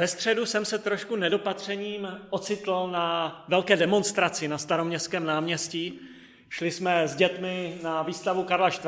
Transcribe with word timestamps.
Ve 0.00 0.08
středu 0.08 0.46
jsem 0.46 0.64
se 0.64 0.78
trošku 0.78 1.16
nedopatřením 1.16 2.20
ocitl 2.30 2.88
na 2.92 3.44
velké 3.48 3.76
demonstraci 3.76 4.48
na 4.48 4.58
staroměstském 4.58 5.24
náměstí. 5.24 6.00
Šli 6.48 6.70
jsme 6.70 7.08
s 7.08 7.16
dětmi 7.16 7.78
na 7.82 8.02
výstavu 8.02 8.44
Karla 8.44 8.68
IV. 8.68 8.84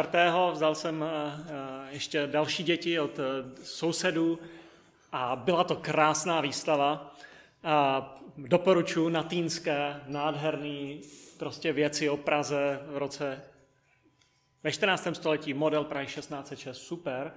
Vzal 0.52 0.74
jsem 0.74 1.02
eh, 1.02 1.06
eh, 1.08 1.52
ještě 1.90 2.26
další 2.26 2.62
děti 2.62 3.00
od 3.00 3.18
eh, 3.18 3.22
sousedů 3.62 4.38
a 5.12 5.36
byla 5.36 5.64
to 5.64 5.76
krásná 5.76 6.40
výstava. 6.40 7.14
Doporučuji 8.36 9.08
na 9.08 9.22
Týnské, 9.22 10.00
nádherný 10.06 11.00
prostě 11.38 11.72
věci 11.72 12.08
o 12.08 12.16
Praze 12.16 12.80
v 12.86 12.96
roce 12.96 13.42
ve 14.62 14.72
14. 14.72 15.08
století, 15.12 15.54
model 15.54 15.84
Prahy 15.84 16.06
1606, 16.06 16.78
super. 16.78 17.32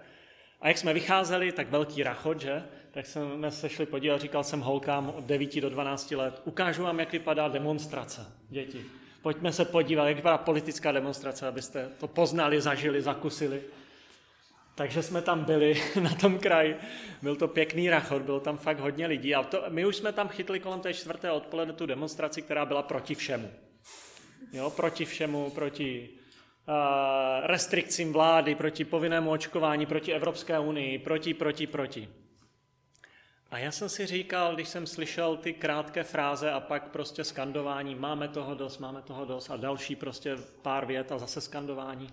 A 0.62 0.68
jak 0.68 0.78
jsme 0.78 0.94
vycházeli, 0.94 1.52
tak 1.52 1.70
velký 1.70 2.04
rachot, 2.04 2.42
že? 2.42 2.64
Tak 2.92 3.06
jsme 3.06 3.52
se 3.52 3.70
šli 3.70 3.86
podívat, 3.86 4.22
říkal 4.22 4.44
jsem 4.44 4.62
holkám 4.62 5.14
od 5.16 5.24
9 5.24 5.62
do 5.62 5.70
12 5.70 6.12
let, 6.12 6.42
ukážu 6.46 6.84
vám, 6.84 7.00
jak 7.00 7.12
vypadá 7.12 7.48
demonstrace, 7.48 8.26
děti. 8.50 8.86
Pojďme 9.22 9.54
se 9.54 9.66
podívat, 9.66 10.08
jak 10.08 10.16
vypadá 10.16 10.38
politická 10.38 10.92
demonstrace, 10.92 11.48
abyste 11.48 11.90
to 12.00 12.08
poznali, 12.08 12.62
zažili, 12.62 13.02
zakusili. 13.02 13.62
Takže 14.76 15.04
jsme 15.04 15.22
tam 15.22 15.44
byli 15.44 15.84
na 16.02 16.10
tom 16.10 16.40
kraji. 16.40 16.76
Byl 17.22 17.36
to 17.36 17.48
pěkný 17.48 17.90
rachot, 17.90 18.22
bylo 18.22 18.40
tam 18.40 18.58
fakt 18.58 18.80
hodně 18.80 19.08
lidí. 19.08 19.36
A 19.36 19.44
to, 19.44 19.64
my 19.70 19.86
už 19.86 19.96
jsme 19.96 20.14
tam 20.14 20.28
chytli 20.28 20.60
kolem 20.60 20.80
té 20.80 20.94
čtvrté 20.94 21.32
odpoledne 21.32 21.74
tu 21.74 21.86
demonstraci, 21.86 22.42
která 22.42 22.66
byla 22.66 22.84
proti 22.84 23.16
všemu. 23.16 23.52
Jo, 24.54 24.70
proti 24.70 25.06
všemu, 25.06 25.50
proti 25.50 26.10
restrikcím 27.44 28.14
vlády, 28.14 28.56
proti 28.56 28.86
povinnému 28.86 29.32
očkování, 29.32 29.86
proti 29.86 30.14
Evropské 30.14 30.60
unii, 30.60 31.00
proti, 31.00 31.34
proti, 31.34 31.68
proti. 31.68 32.10
A 33.52 33.58
já 33.58 33.72
jsem 33.72 33.90
si 33.90 34.06
říkal, 34.06 34.56
když 34.56 34.68
jsem 34.68 34.88
slyšel 34.88 35.38
ty 35.38 35.54
krátké 35.54 36.04
fráze 36.04 36.52
a 36.52 36.60
pak 36.60 36.90
prostě 36.90 37.24
skandování, 37.24 37.96
máme 37.96 38.28
toho 38.28 38.56
dost, 38.56 38.78
máme 38.78 39.02
toho 39.02 39.26
dost 39.26 39.50
a 39.50 39.58
další 39.58 39.96
prostě 39.96 40.38
pár 40.62 40.86
vět 40.86 41.12
a 41.12 41.18
zase 41.18 41.42
skandování, 41.42 42.08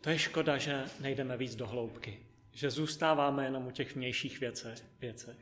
to 0.00 0.10
je 0.10 0.18
škoda, 0.18 0.58
že 0.58 0.84
nejdeme 1.00 1.36
víc 1.36 1.54
do 1.54 1.66
hloubky, 1.66 2.18
že 2.52 2.70
zůstáváme 2.70 3.44
jenom 3.44 3.66
u 3.66 3.70
těch 3.70 3.96
vnějších 3.96 4.40
věcech. 4.40 4.78
věcech. 5.00 5.36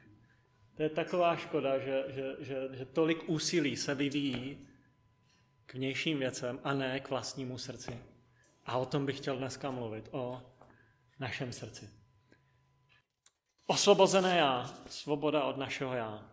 To 0.76 0.82
je 0.82 0.88
taková 0.88 1.36
škoda, 1.36 1.78
že, 1.78 2.04
že, 2.08 2.36
že, 2.40 2.68
že 2.72 2.84
tolik 2.84 3.28
úsilí 3.28 3.76
se 3.76 3.94
vyvíjí 3.94 4.58
k 5.66 5.74
vnějším 5.74 6.18
věcem 6.18 6.60
a 6.64 6.74
ne 6.74 7.00
k 7.00 7.10
vlastnímu 7.10 7.58
srdci. 7.58 8.02
A 8.66 8.76
o 8.76 8.86
tom 8.86 9.06
bych 9.06 9.16
chtěl 9.16 9.36
dneska 9.36 9.70
mluvit, 9.70 10.08
o 10.10 10.42
našem 11.18 11.52
srdci. 11.52 11.90
Osvobozené 13.66 14.36
já, 14.36 14.74
svoboda 14.88 15.44
od 15.44 15.56
našeho 15.56 15.94
já. 15.94 16.30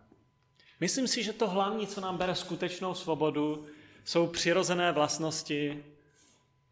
Myslím 0.80 1.08
si, 1.08 1.24
že 1.24 1.34
to 1.34 1.50
hlavní, 1.50 1.88
co 1.88 2.02
nám 2.02 2.18
bere 2.18 2.36
skutečnou 2.36 2.94
svobodu, 2.94 3.66
jsou 4.06 4.28
přirozené 4.28 4.92
vlastnosti 4.92 5.86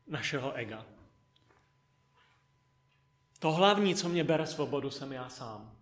našeho 0.07 0.53
ega. 0.53 0.85
To 3.39 3.51
hlavní, 3.51 3.95
co 3.95 4.09
mě 4.09 4.23
bere 4.23 4.47
svobodu, 4.47 4.91
jsem 4.91 5.13
já 5.13 5.29
sám. 5.29 5.77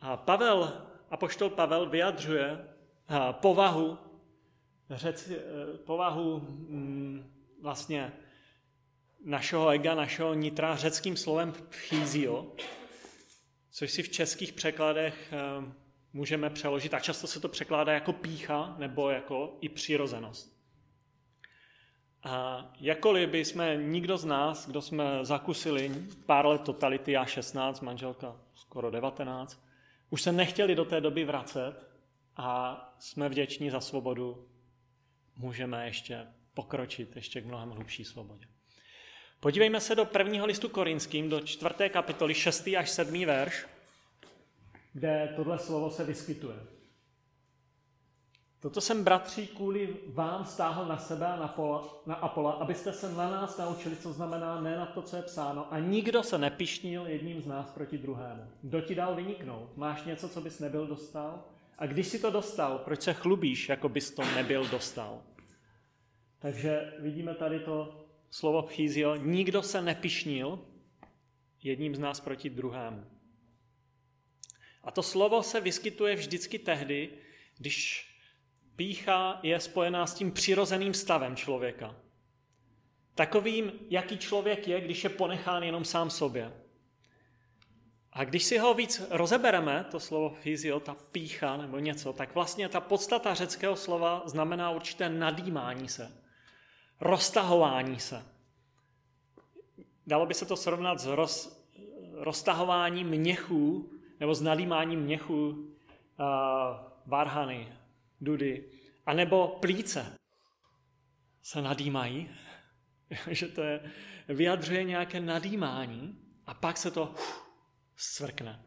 A 0.00 0.16
Pavel, 0.16 0.86
apoštol 1.10 1.50
Pavel 1.50 1.90
vyjadřuje 1.90 2.68
povahu, 3.32 3.98
řec, 4.90 5.28
e, 5.30 5.38
povahu 5.78 6.40
mm, 6.40 7.32
vlastně 7.62 8.12
našeho 9.24 9.68
ega, 9.68 9.94
našeho 9.94 10.34
nitra 10.34 10.76
řeckým 10.76 11.16
slovem 11.16 11.52
physio, 11.68 12.46
což 13.70 13.90
si 13.90 14.02
v 14.02 14.08
českých 14.08 14.52
překladech 14.52 15.32
eh, 15.32 15.72
můžeme 16.12 16.50
přeložit, 16.50 16.94
a 16.94 17.00
často 17.00 17.26
se 17.26 17.40
to 17.40 17.48
překládá 17.48 17.92
jako 17.92 18.12
pícha 18.12 18.74
nebo 18.78 19.10
jako 19.10 19.56
i 19.60 19.68
přirozenost. 19.68 20.60
A 22.22 22.64
jakkoliv 22.80 23.28
by 23.28 23.44
jsme 23.44 23.76
nikdo 23.76 24.16
z 24.16 24.24
nás, 24.24 24.68
kdo 24.68 24.82
jsme 24.82 25.04
zakusili 25.22 26.06
pár 26.26 26.46
let 26.46 26.62
totality, 26.62 27.12
já 27.12 27.24
16, 27.24 27.80
manželka 27.80 28.36
skoro 28.54 28.90
19, 28.90 29.64
už 30.10 30.22
se 30.22 30.32
nechtěli 30.32 30.74
do 30.74 30.84
té 30.84 31.00
doby 31.00 31.24
vracet 31.24 31.74
a 32.36 32.76
jsme 32.98 33.28
vděční 33.28 33.70
za 33.70 33.80
svobodu, 33.80 34.48
můžeme 35.40 35.86
ještě 35.86 36.26
pokročit 36.54 37.16
ještě 37.16 37.40
k 37.40 37.46
mnohem 37.46 37.70
hlubší 37.70 38.04
svobodě. 38.04 38.46
Podívejme 39.40 39.80
se 39.80 39.94
do 39.94 40.04
prvního 40.04 40.46
listu 40.46 40.68
korinským, 40.68 41.28
do 41.28 41.40
čtvrté 41.40 41.88
kapitoly, 41.88 42.34
šestý 42.34 42.76
až 42.76 42.90
sedmý 42.90 43.26
verš, 43.26 43.66
kde 44.92 45.32
tohle 45.36 45.58
slovo 45.58 45.90
se 45.90 46.04
vyskytuje. 46.04 46.56
Toto 48.60 48.80
jsem, 48.80 49.04
bratři, 49.04 49.46
kvůli 49.46 49.96
vám 50.06 50.44
stáhl 50.44 50.86
na 50.86 50.98
sebe 50.98 51.26
a 51.26 51.36
na, 51.36 51.48
pola, 51.48 52.02
na 52.06 52.14
Apola, 52.14 52.52
abyste 52.52 52.92
se 52.92 53.12
na 53.12 53.30
nás 53.30 53.58
naučili, 53.58 53.96
co 53.96 54.12
znamená 54.12 54.60
ne 54.60 54.76
na 54.76 54.86
to, 54.86 55.02
co 55.02 55.16
je 55.16 55.22
psáno. 55.22 55.72
A 55.72 55.78
nikdo 55.78 56.22
se 56.22 56.38
nepišnil 56.38 57.06
jedním 57.06 57.42
z 57.42 57.46
nás 57.46 57.70
proti 57.70 57.98
druhému. 57.98 58.42
Kdo 58.62 58.80
ti 58.80 58.94
dal 58.94 59.14
vyniknout? 59.14 59.76
Máš 59.76 60.04
něco, 60.04 60.28
co 60.28 60.40
bys 60.40 60.58
nebyl 60.58 60.86
dostal? 60.86 61.44
A 61.78 61.86
když 61.86 62.06
si 62.06 62.18
to 62.18 62.30
dostal, 62.30 62.78
proč 62.78 63.02
se 63.02 63.12
chlubíš, 63.12 63.68
jako 63.68 63.88
bys 63.88 64.10
to 64.10 64.22
nebyl 64.34 64.68
dostal? 64.68 65.22
Takže 66.40 66.92
vidíme 66.98 67.34
tady 67.34 67.60
to 67.60 68.06
slovo 68.30 68.62
pchýzio, 68.62 69.16
nikdo 69.16 69.62
se 69.62 69.82
nepišnil 69.82 70.58
jedním 71.62 71.94
z 71.94 71.98
nás 71.98 72.20
proti 72.20 72.50
druhému. 72.50 73.04
A 74.82 74.90
to 74.90 75.02
slovo 75.02 75.42
se 75.42 75.60
vyskytuje 75.60 76.16
vždycky 76.16 76.58
tehdy, 76.58 77.10
když 77.58 78.06
pícha 78.76 79.40
je 79.42 79.60
spojená 79.60 80.06
s 80.06 80.14
tím 80.14 80.32
přirozeným 80.32 80.94
stavem 80.94 81.36
člověka. 81.36 81.96
Takovým, 83.14 83.72
jaký 83.90 84.18
člověk 84.18 84.68
je, 84.68 84.80
když 84.80 85.04
je 85.04 85.10
ponechán 85.10 85.62
jenom 85.62 85.84
sám 85.84 86.10
sobě. 86.10 86.52
A 88.12 88.24
když 88.24 88.44
si 88.44 88.58
ho 88.58 88.74
víc 88.74 89.02
rozebereme, 89.10 89.86
to 89.90 90.00
slovo 90.00 90.30
fyzio, 90.30 90.80
ta 90.80 90.94
pícha 90.94 91.56
nebo 91.56 91.78
něco, 91.78 92.12
tak 92.12 92.34
vlastně 92.34 92.68
ta 92.68 92.80
podstata 92.80 93.34
řeckého 93.34 93.76
slova 93.76 94.22
znamená 94.26 94.70
určité 94.70 95.08
nadýmání 95.08 95.88
se 95.88 96.19
roztahování 97.00 98.00
se. 98.00 98.24
Dalo 100.06 100.26
by 100.26 100.34
se 100.34 100.46
to 100.46 100.56
srovnat 100.56 101.00
s 101.00 101.06
roz, 101.06 101.66
roztahováním 102.12 103.08
měchů 103.08 103.92
nebo 104.20 104.34
s 104.34 104.42
nadýmáním 104.42 105.00
měchů 105.00 105.48
uh, 105.48 106.26
varhany, 107.06 107.72
dudy, 108.20 108.64
anebo 109.06 109.48
plíce 109.48 110.16
se 111.42 111.62
nadýmají, 111.62 112.30
že 113.30 113.48
to 113.48 113.62
je, 113.62 113.92
vyjadřuje 114.28 114.84
nějaké 114.84 115.20
nadýmání 115.20 116.18
a 116.46 116.54
pak 116.54 116.76
se 116.76 116.90
to 116.90 117.14
svrkne. 117.96 118.64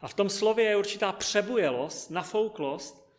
A 0.00 0.08
v 0.08 0.14
tom 0.14 0.30
slově 0.30 0.64
je 0.64 0.76
určitá 0.76 1.12
přebujelost, 1.12 2.10
nafouklost, 2.10 3.16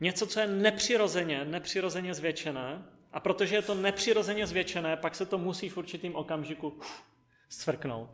něco, 0.00 0.26
co 0.26 0.40
je 0.40 0.46
nepřirozeně, 0.46 1.44
nepřirozeně 1.44 2.14
zvětšené 2.14 2.97
a 3.12 3.20
protože 3.20 3.54
je 3.54 3.62
to 3.62 3.74
nepřirozeně 3.74 4.46
zvětšené, 4.46 4.96
pak 4.96 5.14
se 5.14 5.26
to 5.26 5.38
musí 5.38 5.68
v 5.68 5.76
určitým 5.76 6.16
okamžiku 6.16 6.80
svrknout. 7.48 8.10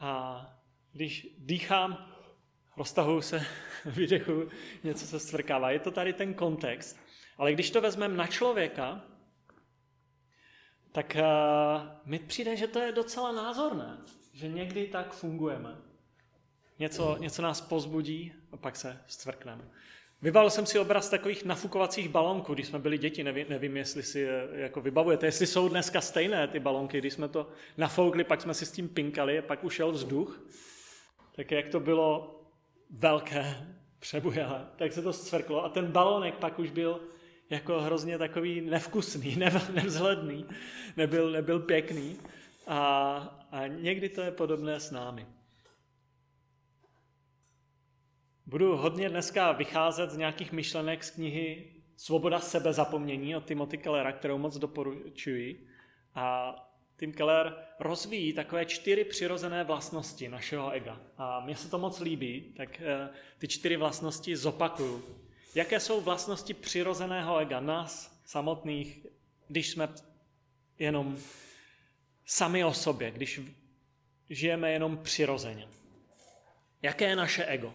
A 0.00 0.46
když 0.92 1.28
dýchám, 1.38 2.12
roztahuju 2.76 3.20
se, 3.20 3.46
vydechu, 3.84 4.48
něco 4.84 5.06
se 5.06 5.20
svrkává. 5.20 5.70
Je 5.70 5.78
to 5.78 5.90
tady 5.90 6.12
ten 6.12 6.34
kontext. 6.34 6.98
Ale 7.38 7.52
když 7.52 7.70
to 7.70 7.80
vezmeme 7.80 8.16
na 8.16 8.26
člověka, 8.26 9.04
tak 10.92 11.16
uh, 11.16 11.88
mi 12.04 12.18
přijde, 12.18 12.56
že 12.56 12.66
to 12.66 12.78
je 12.78 12.92
docela 12.92 13.32
názorné, 13.32 13.98
že 14.32 14.48
někdy 14.48 14.86
tak 14.86 15.14
fungujeme. 15.14 15.76
Něco, 16.78 17.16
něco 17.16 17.42
nás 17.42 17.60
pozbudí 17.60 18.32
a 18.52 18.56
pak 18.56 18.76
se 18.76 19.02
stvrkneme. 19.06 19.64
Vybavil 20.22 20.50
jsem 20.50 20.66
si 20.66 20.78
obraz 20.78 21.08
takových 21.08 21.44
nafukovacích 21.44 22.08
balonků, 22.08 22.54
když 22.54 22.66
jsme 22.66 22.78
byli 22.78 22.98
děti, 22.98 23.24
nevím, 23.24 23.46
nevím 23.48 23.76
jestli 23.76 24.02
si 24.02 24.20
je 24.20 24.48
jako 24.52 24.80
vybavujete, 24.80 25.26
jestli 25.26 25.46
jsou 25.46 25.68
dneska 25.68 26.00
stejné 26.00 26.48
ty 26.48 26.60
balonky, 26.60 26.98
když 26.98 27.12
jsme 27.12 27.28
to 27.28 27.48
nafoukli, 27.76 28.24
pak 28.24 28.40
jsme 28.40 28.54
si 28.54 28.66
s 28.66 28.72
tím 28.72 28.88
pinkali, 28.88 29.42
pak 29.42 29.64
ušel 29.64 29.92
vzduch, 29.92 30.42
tak 31.36 31.50
jak 31.50 31.68
to 31.68 31.80
bylo 31.80 32.40
velké, 32.90 33.66
přebujelé, 33.98 34.66
tak 34.76 34.92
se 34.92 35.02
to 35.02 35.12
zcvrklo 35.12 35.64
a 35.64 35.68
ten 35.68 35.86
balonek 35.86 36.34
pak 36.34 36.58
už 36.58 36.70
byl 36.70 37.00
jako 37.50 37.80
hrozně 37.80 38.18
takový 38.18 38.60
nevkusný, 38.60 39.36
nevzhledný, 39.74 40.46
nebyl, 40.96 41.30
nebyl 41.30 41.60
pěkný 41.60 42.16
a, 42.66 43.46
a 43.52 43.66
někdy 43.66 44.08
to 44.08 44.20
je 44.20 44.30
podobné 44.30 44.80
s 44.80 44.90
námi. 44.90 45.26
Budu 48.46 48.76
hodně 48.76 49.08
dneska 49.08 49.52
vycházet 49.52 50.10
z 50.10 50.16
nějakých 50.16 50.52
myšlenek 50.52 51.04
z 51.04 51.10
knihy 51.10 51.72
Svoboda 51.96 52.40
sebezapomnění 52.40 53.36
od 53.36 53.44
Timothy 53.44 53.78
Kellera, 53.78 54.12
kterou 54.12 54.38
moc 54.38 54.58
doporučuji. 54.58 55.66
A 56.14 56.54
Tim 56.96 57.12
Keller 57.12 57.56
rozvíjí 57.80 58.32
takové 58.32 58.66
čtyři 58.66 59.04
přirozené 59.04 59.64
vlastnosti 59.64 60.28
našeho 60.28 60.70
ega. 60.70 61.00
A 61.16 61.40
mně 61.40 61.56
se 61.56 61.70
to 61.70 61.78
moc 61.78 62.00
líbí, 62.00 62.54
tak 62.56 62.80
eh, 62.80 63.08
ty 63.38 63.48
čtyři 63.48 63.76
vlastnosti 63.76 64.36
zopakuju. 64.36 65.04
Jaké 65.54 65.80
jsou 65.80 66.00
vlastnosti 66.00 66.54
přirozeného 66.54 67.38
ega, 67.38 67.60
nás 67.60 68.20
samotných, 68.24 69.06
když 69.48 69.70
jsme 69.70 69.88
jenom 70.78 71.18
sami 72.26 72.64
o 72.64 72.72
sobě, 72.72 73.10
když 73.10 73.40
žijeme 74.30 74.72
jenom 74.72 74.98
přirozeně. 74.98 75.68
Jaké 76.82 77.04
je 77.04 77.16
naše 77.16 77.44
ego? 77.44 77.74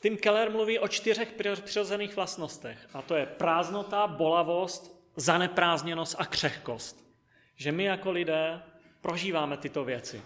Tim 0.00 0.16
Keller 0.16 0.50
mluví 0.50 0.78
o 0.78 0.88
čtyřech 0.88 1.34
přirozených 1.64 2.16
vlastnostech. 2.16 2.88
A 2.94 3.02
to 3.02 3.16
je 3.16 3.26
prázdnota, 3.26 4.06
bolavost, 4.06 5.10
zaneprázdněnost 5.16 6.16
a 6.18 6.26
křehkost. 6.26 7.08
Že 7.56 7.72
my 7.72 7.84
jako 7.84 8.10
lidé 8.10 8.62
prožíváme 9.00 9.56
tyto 9.56 9.84
věci. 9.84 10.22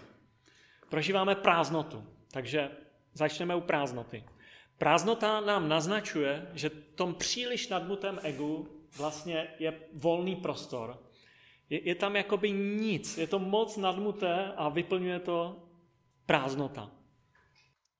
Prožíváme 0.89 1.35
prázdnotu. 1.35 2.03
Takže 2.31 2.71
začneme 3.13 3.55
u 3.55 3.61
prázdnoty. 3.61 4.23
Prázdnota 4.77 5.41
nám 5.41 5.69
naznačuje, 5.69 6.47
že 6.53 6.69
tom 6.69 7.15
příliš 7.15 7.67
nadmutém 7.67 8.19
egu 8.23 8.67
vlastně 8.97 9.47
je 9.59 9.73
volný 9.93 10.35
prostor. 10.35 11.03
Je, 11.69 11.87
je 11.87 11.95
tam 11.95 12.15
jakoby 12.15 12.51
nic, 12.51 13.17
je 13.17 13.27
to 13.27 13.39
moc 13.39 13.77
nadmuté 13.77 14.53
a 14.57 14.69
vyplňuje 14.69 15.19
to 15.19 15.63
prázdnota. 16.25 16.91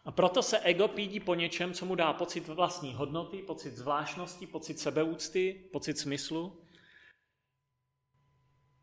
A 0.06 0.12
proto 0.12 0.44
se 0.44 0.60
ego 0.60 0.88
pídí 0.88 1.20
po 1.20 1.36
něčem, 1.36 1.74
co 1.74 1.86
mu 1.86 1.96
dá 1.96 2.14
pocit 2.14 2.48
vlastní 2.48 2.94
hodnoty, 2.94 3.38
pocit 3.38 3.76
zvláštnosti, 3.76 4.48
pocit 4.48 4.80
sebeúcty, 4.80 5.70
pocit 5.72 5.98
smyslu. 5.98 6.62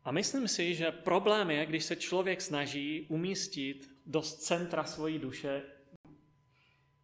A 0.03 0.11
myslím 0.11 0.47
si, 0.47 0.75
že 0.75 0.91
problém 0.91 1.51
je, 1.51 1.65
když 1.65 1.83
se 1.83 1.95
člověk 1.95 2.41
snaží 2.41 3.05
umístit 3.09 3.89
do 4.05 4.21
centra 4.21 4.83
svojí 4.83 5.19
duše 5.19 5.63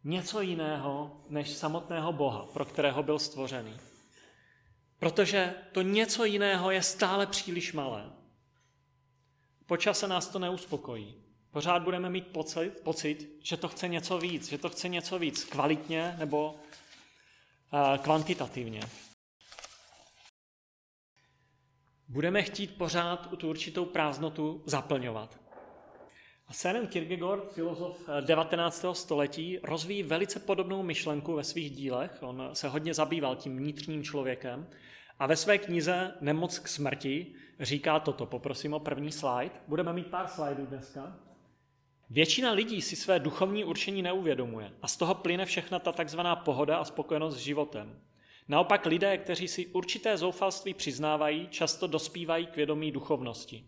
něco 0.04 0.40
jiného 0.40 1.24
než 1.28 1.50
samotného 1.50 2.12
Boha, 2.12 2.46
pro 2.52 2.64
kterého 2.64 3.02
byl 3.02 3.18
stvořený. 3.18 3.76
Protože 4.98 5.54
to 5.72 5.82
něco 5.82 6.24
jiného 6.24 6.70
je 6.70 6.82
stále 6.82 7.26
příliš 7.26 7.72
malé. 7.72 8.12
Počase 9.66 10.08
nás 10.08 10.28
to 10.28 10.38
neuspokojí. 10.38 11.27
Pořád 11.50 11.82
budeme 11.82 12.10
mít 12.10 12.26
pocit, 12.26 12.80
pocit, 12.80 13.38
že 13.42 13.56
to 13.56 13.68
chce 13.68 13.88
něco 13.88 14.18
víc, 14.18 14.48
že 14.48 14.58
to 14.58 14.68
chce 14.68 14.88
něco 14.88 15.18
víc 15.18 15.44
kvalitně 15.44 16.16
nebo 16.18 16.54
uh, 17.72 17.96
kvantitativně. 17.96 18.80
Budeme 22.08 22.42
chtít 22.42 22.78
pořád 22.78 23.36
tu 23.36 23.48
určitou 23.48 23.84
prázdnotu 23.84 24.62
zaplňovat. 24.66 25.40
A 26.46 26.52
Søren 26.52 26.86
Kierkegaard, 26.86 27.52
filozof 27.52 28.08
19. 28.20 28.84
Eh, 28.84 28.94
století, 28.94 29.58
rozvíjí 29.62 30.02
velice 30.02 30.40
podobnou 30.40 30.82
myšlenku 30.82 31.34
ve 31.34 31.44
svých 31.44 31.70
dílech. 31.70 32.18
On 32.20 32.50
se 32.52 32.68
hodně 32.68 32.94
zabýval 32.94 33.36
tím 33.36 33.56
vnitřním 33.56 34.04
člověkem 34.04 34.66
a 35.18 35.26
ve 35.26 35.36
své 35.36 35.58
knize 35.58 36.14
Nemoc 36.20 36.58
k 36.58 36.68
smrti 36.68 37.34
říká 37.60 38.00
toto. 38.00 38.26
Poprosím 38.26 38.74
o 38.74 38.80
první 38.80 39.12
slide. 39.12 39.54
Budeme 39.68 39.92
mít 39.92 40.06
pár 40.06 40.28
slajdů 40.28 40.66
dneska. 40.66 41.27
Většina 42.10 42.52
lidí 42.52 42.82
si 42.82 42.96
své 42.96 43.18
duchovní 43.18 43.64
určení 43.64 44.02
neuvědomuje 44.02 44.72
a 44.82 44.88
z 44.88 44.96
toho 44.96 45.14
plyne 45.14 45.46
všechna 45.46 45.78
ta 45.78 45.92
takzvaná 45.92 46.36
pohoda 46.36 46.78
a 46.78 46.84
spokojenost 46.84 47.36
s 47.36 47.40
životem. 47.40 48.02
Naopak 48.48 48.86
lidé, 48.86 49.18
kteří 49.18 49.48
si 49.48 49.66
určité 49.66 50.16
zoufalství 50.16 50.74
přiznávají, 50.74 51.48
často 51.50 51.86
dospívají 51.86 52.46
k 52.46 52.56
vědomí 52.56 52.92
duchovnosti. 52.92 53.64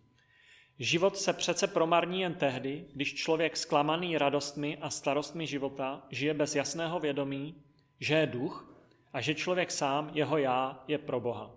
Život 0.79 1.17
se 1.19 1.33
přece 1.33 1.67
promarní 1.67 2.21
jen 2.21 2.35
tehdy, 2.35 2.85
když 2.93 3.15
člověk 3.15 3.57
zklamaný 3.57 4.19
radostmi 4.19 4.79
a 4.81 4.91
starostmi 4.91 5.47
života 5.47 6.07
žije 6.11 6.35
bez 6.35 6.55
jasného 6.55 7.01
vědomí, 7.01 7.63
že 8.01 8.15
je 8.15 8.27
duch 8.27 8.75
a 9.13 9.21
že 9.21 9.35
člověk 9.35 9.71
sám, 9.71 10.11
jeho 10.15 10.39
já, 10.39 10.85
je 10.89 10.99
pro 10.99 11.21
Boha. 11.21 11.51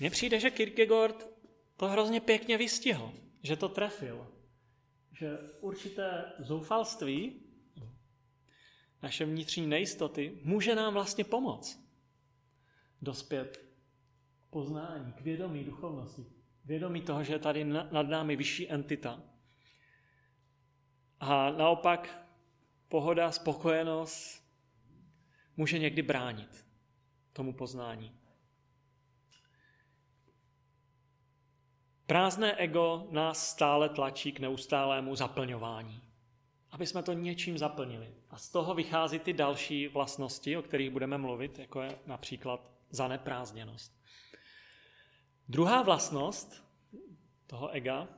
Mně 0.00 0.10
přijde, 0.10 0.40
že 0.40 0.50
Kierkegaard 0.50 1.26
to 1.76 1.88
hrozně 1.88 2.20
pěkně 2.20 2.58
vystihl, 2.58 3.12
že 3.44 3.56
to 3.56 3.68
trefil. 3.68 4.26
Že 5.12 5.38
určité 5.60 6.32
zoufalství, 6.38 7.40
naše 9.02 9.24
vnitřní 9.24 9.66
nejistoty, 9.66 10.38
může 10.42 10.74
nám 10.74 10.92
vlastně 10.92 11.24
pomoct 11.24 11.84
dospět 13.02 13.64
poznání, 14.50 15.12
k 15.12 15.20
vědomí 15.20 15.64
duchovnosti, 15.64 16.26
vědomí 16.64 17.02
toho, 17.02 17.24
že 17.24 17.32
je 17.32 17.38
tady 17.38 17.64
nad 17.64 18.08
námi 18.08 18.36
vyšší 18.36 18.70
entita. 18.70 19.22
A 21.20 21.50
naopak 21.50 22.28
pohoda, 22.88 23.32
spokojenost 23.32 24.44
může 25.56 25.78
někdy 25.78 26.02
bránit 26.02 26.66
tomu 27.32 27.52
poznání. 27.52 28.23
Prázdné 32.06 32.54
ego 32.54 33.06
nás 33.10 33.50
stále 33.50 33.88
tlačí 33.88 34.32
k 34.32 34.40
neustálému 34.40 35.16
zaplňování, 35.16 36.02
aby 36.70 36.86
jsme 36.86 37.02
to 37.02 37.12
něčím 37.12 37.58
zaplnili. 37.58 38.14
A 38.30 38.36
z 38.38 38.50
toho 38.50 38.74
vychází 38.74 39.18
ty 39.18 39.32
další 39.32 39.88
vlastnosti, 39.88 40.56
o 40.56 40.62
kterých 40.62 40.90
budeme 40.90 41.18
mluvit, 41.18 41.58
jako 41.58 41.82
je 41.82 41.98
například 42.06 42.70
zaneprázdněnost. 42.90 44.00
Druhá 45.48 45.82
vlastnost 45.82 46.64
toho 47.46 47.68
ega 47.68 48.08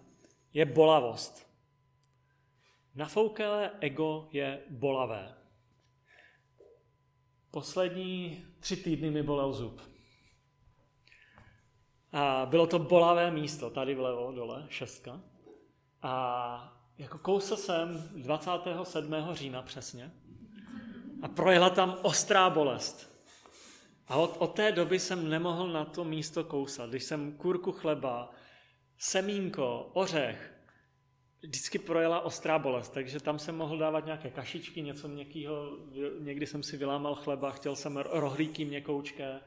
je 0.52 0.64
bolavost. 0.64 1.50
Nafoukelé 2.94 3.70
ego 3.80 4.28
je 4.32 4.62
bolavé. 4.70 5.34
Poslední 7.50 8.46
tři 8.60 8.76
týdny 8.76 9.10
mi 9.10 9.22
bolel 9.22 9.52
zub. 9.52 9.95
A 12.16 12.46
bylo 12.46 12.66
to 12.66 12.78
bolavé 12.78 13.30
místo, 13.30 13.70
tady 13.70 13.94
vlevo 13.94 14.32
dole, 14.32 14.66
šestka. 14.68 15.20
A 16.02 16.72
jako 16.98 17.18
kousl 17.18 17.56
jsem 17.56 18.08
27. 18.14 19.14
října 19.32 19.62
přesně 19.62 20.12
a 21.22 21.28
projela 21.28 21.70
tam 21.70 21.96
ostrá 22.02 22.50
bolest. 22.50 23.16
A 24.08 24.16
od, 24.16 24.36
od 24.38 24.54
té 24.54 24.72
doby 24.72 24.98
jsem 24.98 25.30
nemohl 25.30 25.72
na 25.72 25.84
to 25.84 26.04
místo 26.04 26.44
kousat. 26.44 26.90
Když 26.90 27.04
jsem 27.04 27.32
kurku 27.32 27.72
chleba, 27.72 28.30
semínko, 28.98 29.90
ořech, 29.92 30.54
vždycky 31.42 31.78
projela 31.78 32.20
ostrá 32.20 32.58
bolest, 32.58 32.88
takže 32.88 33.20
tam 33.20 33.38
jsem 33.38 33.56
mohl 33.56 33.78
dávat 33.78 34.04
nějaké 34.04 34.30
kašičky, 34.30 34.82
něco 34.82 35.08
měkkého, 35.08 35.78
někdy 36.18 36.46
jsem 36.46 36.62
si 36.62 36.76
vylámal 36.76 37.14
chleba, 37.14 37.50
chtěl 37.50 37.76
jsem 37.76 37.96
rohlíky 37.96 38.64
měkoučké. 38.64 39.40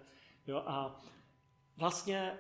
Jo, 0.48 0.64
a 0.66 1.02
vlastně 1.78 2.40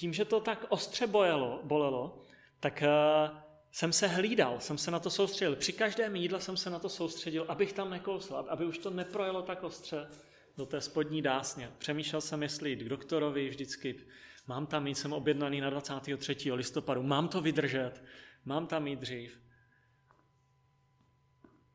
tím, 0.00 0.12
že 0.12 0.24
to 0.24 0.40
tak 0.40 0.66
ostře 0.68 1.06
bolelo, 1.06 1.60
bolelo 1.64 2.22
tak 2.60 2.82
uh, 2.82 3.38
jsem 3.72 3.92
se 3.92 4.06
hlídal, 4.06 4.60
jsem 4.60 4.78
se 4.78 4.90
na 4.90 4.98
to 4.98 5.10
soustředil. 5.10 5.56
Při 5.56 5.72
každém 5.72 6.16
jídle 6.16 6.40
jsem 6.40 6.56
se 6.56 6.70
na 6.70 6.78
to 6.78 6.88
soustředil, 6.88 7.44
abych 7.48 7.72
tam 7.72 7.90
nekousl, 7.90 8.34
aby 8.34 8.66
už 8.66 8.78
to 8.78 8.90
neprojelo 8.90 9.42
tak 9.42 9.62
ostře 9.62 10.08
do 10.56 10.66
té 10.66 10.80
spodní 10.80 11.22
dásně. 11.22 11.72
Přemýšlel 11.78 12.20
jsem, 12.20 12.42
jestli 12.42 12.70
jít 12.70 12.82
k 12.82 12.88
doktorovi 12.88 13.48
vždycky, 13.48 14.00
mám 14.46 14.66
tam 14.66 14.86
jít, 14.86 14.94
jsem 14.94 15.12
objednaný 15.12 15.60
na 15.60 15.70
23. 15.70 16.52
listopadu, 16.52 17.02
mám 17.02 17.28
to 17.28 17.40
vydržet, 17.40 18.04
mám 18.44 18.66
tam 18.66 18.86
jít 18.86 18.98
dřív. 18.98 19.40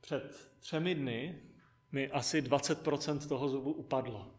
Před 0.01 0.51
třemi 0.59 0.95
dny 0.95 1.41
mi 1.91 2.11
asi 2.11 2.41
20% 2.41 3.27
toho 3.27 3.49
zubu 3.49 3.73
upadlo. 3.73 4.35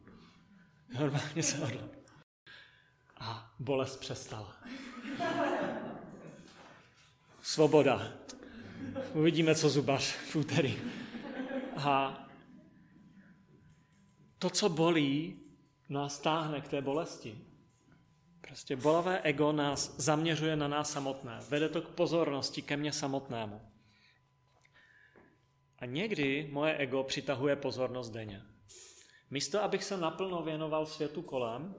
Normálně 0.98 1.42
se 1.42 1.58
odlo 1.64 2.05
a 3.20 3.54
bolest 3.58 3.96
přestala. 3.96 4.56
Svoboda. 7.42 8.12
Uvidíme, 9.14 9.54
co 9.54 9.68
zubař 9.68 10.04
v 10.04 10.36
úterý. 10.36 10.78
A 11.76 12.22
to, 14.38 14.50
co 14.50 14.68
bolí, 14.68 15.40
nás 15.88 16.18
táhne 16.18 16.60
k 16.60 16.68
té 16.68 16.82
bolesti. 16.82 17.38
Prostě 18.40 18.76
bolavé 18.76 19.20
ego 19.20 19.52
nás 19.52 19.96
zaměřuje 19.96 20.56
na 20.56 20.68
nás 20.68 20.92
samotné. 20.92 21.38
Vede 21.48 21.68
to 21.68 21.82
k 21.82 21.88
pozornosti 21.88 22.62
ke 22.62 22.76
mně 22.76 22.92
samotnému. 22.92 23.60
A 25.78 25.86
někdy 25.86 26.48
moje 26.52 26.76
ego 26.76 27.02
přitahuje 27.02 27.56
pozornost 27.56 28.10
denně. 28.10 28.42
Místo, 29.30 29.62
abych 29.62 29.84
se 29.84 29.96
naplno 29.96 30.42
věnoval 30.42 30.86
světu 30.86 31.22
kolem, 31.22 31.74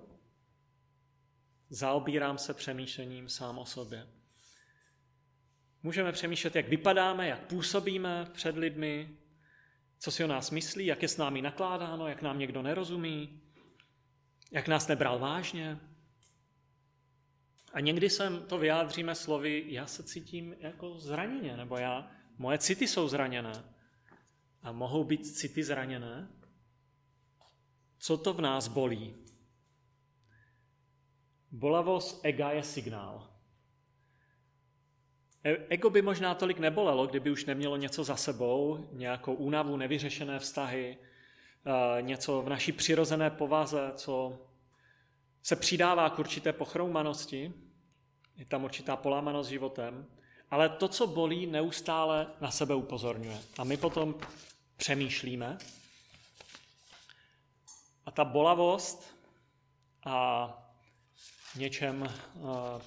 Zaobírám 1.70 2.38
se 2.38 2.54
přemýšlením 2.54 3.30
sám 3.30 3.58
o 3.58 3.66
sobě. 3.66 4.08
Můžeme 5.84 6.12
přemýšlet, 6.12 6.56
jak 6.56 6.68
vypadáme, 6.68 7.28
jak 7.28 7.48
působíme 7.48 8.28
před 8.34 8.58
lidmi, 8.58 9.18
co 10.00 10.12
si 10.12 10.24
o 10.24 10.28
nás 10.28 10.52
myslí, 10.52 10.86
jak 10.86 11.02
je 11.02 11.08
s 11.08 11.18
námi 11.18 11.42
nakládáno, 11.42 12.08
jak 12.08 12.22
nám 12.22 12.40
někdo 12.40 12.62
nerozumí, 12.62 13.42
jak 14.52 14.68
nás 14.68 14.88
nebral 14.88 15.20
vážně. 15.20 15.80
A 17.74 17.80
někdy 17.80 18.10
sem 18.10 18.42
to 18.42 18.58
vyjádříme 18.58 19.16
slovy, 19.16 19.64
já 19.68 19.88
se 19.88 20.04
cítím 20.04 20.56
jako 20.60 21.00
zraněně, 21.00 21.58
nebo 21.58 21.78
já, 21.78 22.12
moje 22.38 22.58
city 22.58 22.88
jsou 22.88 23.08
zraněné. 23.08 23.64
A 24.62 24.72
mohou 24.72 25.04
být 25.04 25.26
city 25.26 25.64
zraněné? 25.64 26.28
Co 28.00 28.18
to 28.18 28.34
v 28.34 28.42
nás 28.42 28.68
bolí? 28.68 29.27
Bolavost 31.58 32.20
ega 32.24 32.52
je 32.52 32.64
signál. 32.64 33.28
E, 35.44 35.58
ego 35.70 35.90
by 35.90 36.02
možná 36.02 36.36
tolik 36.36 36.60
nebolelo, 36.60 37.08
kdyby 37.08 37.32
už 37.32 37.46
nemělo 37.46 37.78
něco 37.78 38.04
za 38.04 38.16
sebou, 38.16 38.90
nějakou 38.92 39.34
únavu, 39.34 39.78
nevyřešené 39.78 40.40
vztahy, 40.40 40.98
e, 40.98 42.02
něco 42.02 42.42
v 42.42 42.50
naší 42.50 42.72
přirozené 42.72 43.30
povaze, 43.30 43.92
co 43.96 44.40
se 45.44 45.56
přidává 45.56 46.10
k 46.10 46.20
určité 46.20 46.54
pochroumanosti, 46.54 47.54
je 48.36 48.46
tam 48.46 48.64
určitá 48.64 48.96
polámanost 48.96 49.50
životem, 49.50 50.06
ale 50.52 50.70
to, 50.70 50.88
co 50.88 51.08
bolí, 51.08 51.48
neustále 51.48 52.28
na 52.42 52.52
sebe 52.52 52.76
upozorňuje. 52.76 53.38
A 53.58 53.64
my 53.64 53.78
potom 53.78 54.16
přemýšlíme. 54.76 55.58
A 58.06 58.12
ta 58.12 58.26
bolavost 58.26 59.18
a 60.06 60.67
něčem 61.58 62.04
eh, 62.04 62.40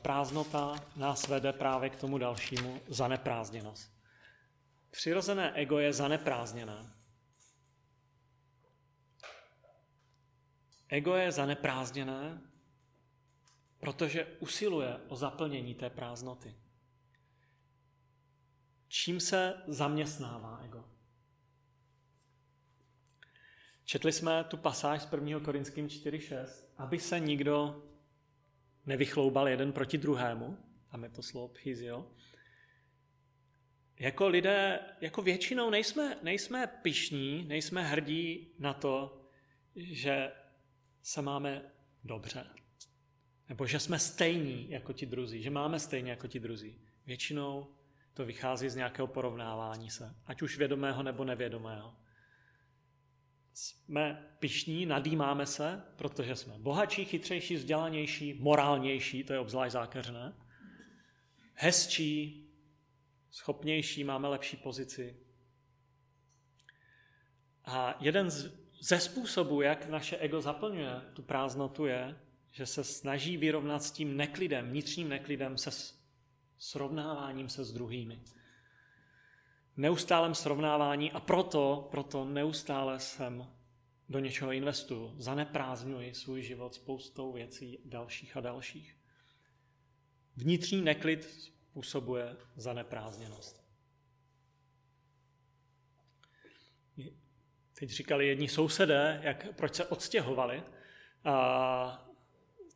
prázdnota 0.02 0.84
nás 0.96 1.28
vede 1.28 1.52
právě 1.52 1.90
k 1.90 1.96
tomu 1.96 2.18
dalšímu 2.18 2.80
zaneprázdněnost. 2.88 3.92
Přirozené 4.90 5.52
ego 5.52 5.78
je 5.78 5.92
zaneprázdněné. 5.92 6.92
Ego 10.88 11.14
je 11.14 11.32
zaneprázdněné, 11.32 12.40
protože 13.80 14.26
usiluje 14.38 15.00
o 15.08 15.16
zaplnění 15.16 15.74
té 15.74 15.90
prázdnoty. 15.90 16.54
Čím 18.88 19.20
se 19.20 19.62
zaměstnává 19.66 20.60
ego? 20.64 20.84
Četli 23.84 24.12
jsme 24.12 24.44
tu 24.44 24.56
pasáž 24.56 25.02
z 25.02 25.12
1. 25.12 25.40
Korinským 25.40 25.86
4.6, 25.86 26.46
aby 26.78 26.98
se 26.98 27.20
nikdo 27.20 27.82
nevychloubal 28.86 29.48
jeden 29.48 29.72
proti 29.72 29.98
druhému, 29.98 30.58
tam 30.90 31.04
je 31.04 31.10
to 31.10 31.22
slovo 31.22 31.48
physio, 31.48 32.06
jako 33.98 34.28
lidé, 34.28 34.80
jako 35.00 35.22
většinou 35.22 35.70
nejsme, 35.70 36.18
nejsme 36.22 36.66
pišní, 36.66 37.44
nejsme 37.44 37.82
hrdí 37.82 38.54
na 38.58 38.74
to, 38.74 39.20
že 39.76 40.32
se 41.02 41.22
máme 41.22 41.62
dobře. 42.04 42.46
Nebo 43.48 43.66
že 43.66 43.80
jsme 43.80 43.98
stejní 43.98 44.70
jako 44.70 44.92
ti 44.92 45.06
druzí, 45.06 45.42
že 45.42 45.50
máme 45.50 45.80
stejně 45.80 46.10
jako 46.10 46.26
ti 46.26 46.40
druzí. 46.40 46.80
Většinou 47.06 47.74
to 48.14 48.24
vychází 48.24 48.68
z 48.68 48.76
nějakého 48.76 49.06
porovnávání 49.06 49.90
se, 49.90 50.14
ať 50.26 50.42
už 50.42 50.58
vědomého 50.58 51.02
nebo 51.02 51.24
nevědomého. 51.24 51.96
Jsme 53.60 54.26
pišní, 54.38 54.86
nadýmáme 54.86 55.46
se, 55.46 55.82
protože 55.96 56.36
jsme 56.36 56.58
bohatší, 56.58 57.04
chytřejší, 57.04 57.54
vzdělanější, 57.54 58.34
morálnější, 58.34 59.24
to 59.24 59.32
je 59.32 59.38
obzvlášť 59.38 59.72
zákeřné, 59.72 60.36
hezčí, 61.54 62.46
schopnější, 63.30 64.04
máme 64.04 64.28
lepší 64.28 64.56
pozici. 64.56 65.16
A 67.64 67.96
jeden 68.00 68.30
z, 68.30 68.52
ze 68.80 69.00
způsobů, 69.00 69.62
jak 69.62 69.86
naše 69.86 70.16
ego 70.16 70.40
zaplňuje 70.40 71.00
tu 71.12 71.22
prázdnotu, 71.22 71.86
je, 71.86 72.20
že 72.50 72.66
se 72.66 72.84
snaží 72.84 73.36
vyrovnat 73.36 73.82
s 73.82 73.90
tím 73.90 74.16
neklidem, 74.16 74.70
vnitřním 74.70 75.08
neklidem, 75.08 75.58
se 75.58 75.70
srovnáváním 76.58 77.48
se 77.48 77.64
s 77.64 77.72
druhými. 77.72 78.20
Neustálem 79.80 80.34
srovnávání 80.34 81.12
a 81.12 81.20
proto, 81.20 81.88
proto 81.90 82.24
neustále 82.24 83.00
jsem 83.00 83.46
do 84.08 84.18
něčeho 84.18 84.52
investuju. 84.52 85.14
Zaneprázdňuji 85.16 86.14
svůj 86.14 86.42
život 86.42 86.74
spoustou 86.74 87.32
věcí 87.32 87.78
dalších 87.84 88.36
a 88.36 88.40
dalších. 88.40 88.96
Vnitřní 90.36 90.82
neklid 90.82 91.24
způsobuje 91.24 92.36
zaneprázdněnost. 92.56 93.64
Teď 97.74 97.90
říkali 97.90 98.26
jedni 98.26 98.48
sousedé, 98.48 99.20
jak, 99.22 99.54
proč 99.56 99.74
se 99.74 99.84
odstěhovali 99.84 100.62
a 101.24 102.10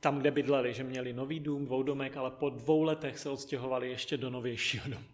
tam, 0.00 0.18
kde 0.18 0.30
bydleli, 0.30 0.74
že 0.74 0.84
měli 0.84 1.12
nový 1.12 1.40
dům, 1.40 1.64
dvoudomek, 1.64 2.16
ale 2.16 2.30
po 2.30 2.50
dvou 2.50 2.82
letech 2.82 3.18
se 3.18 3.30
odstěhovali 3.30 3.90
ještě 3.90 4.16
do 4.16 4.30
novějšího 4.30 4.88
domu. 4.88 5.13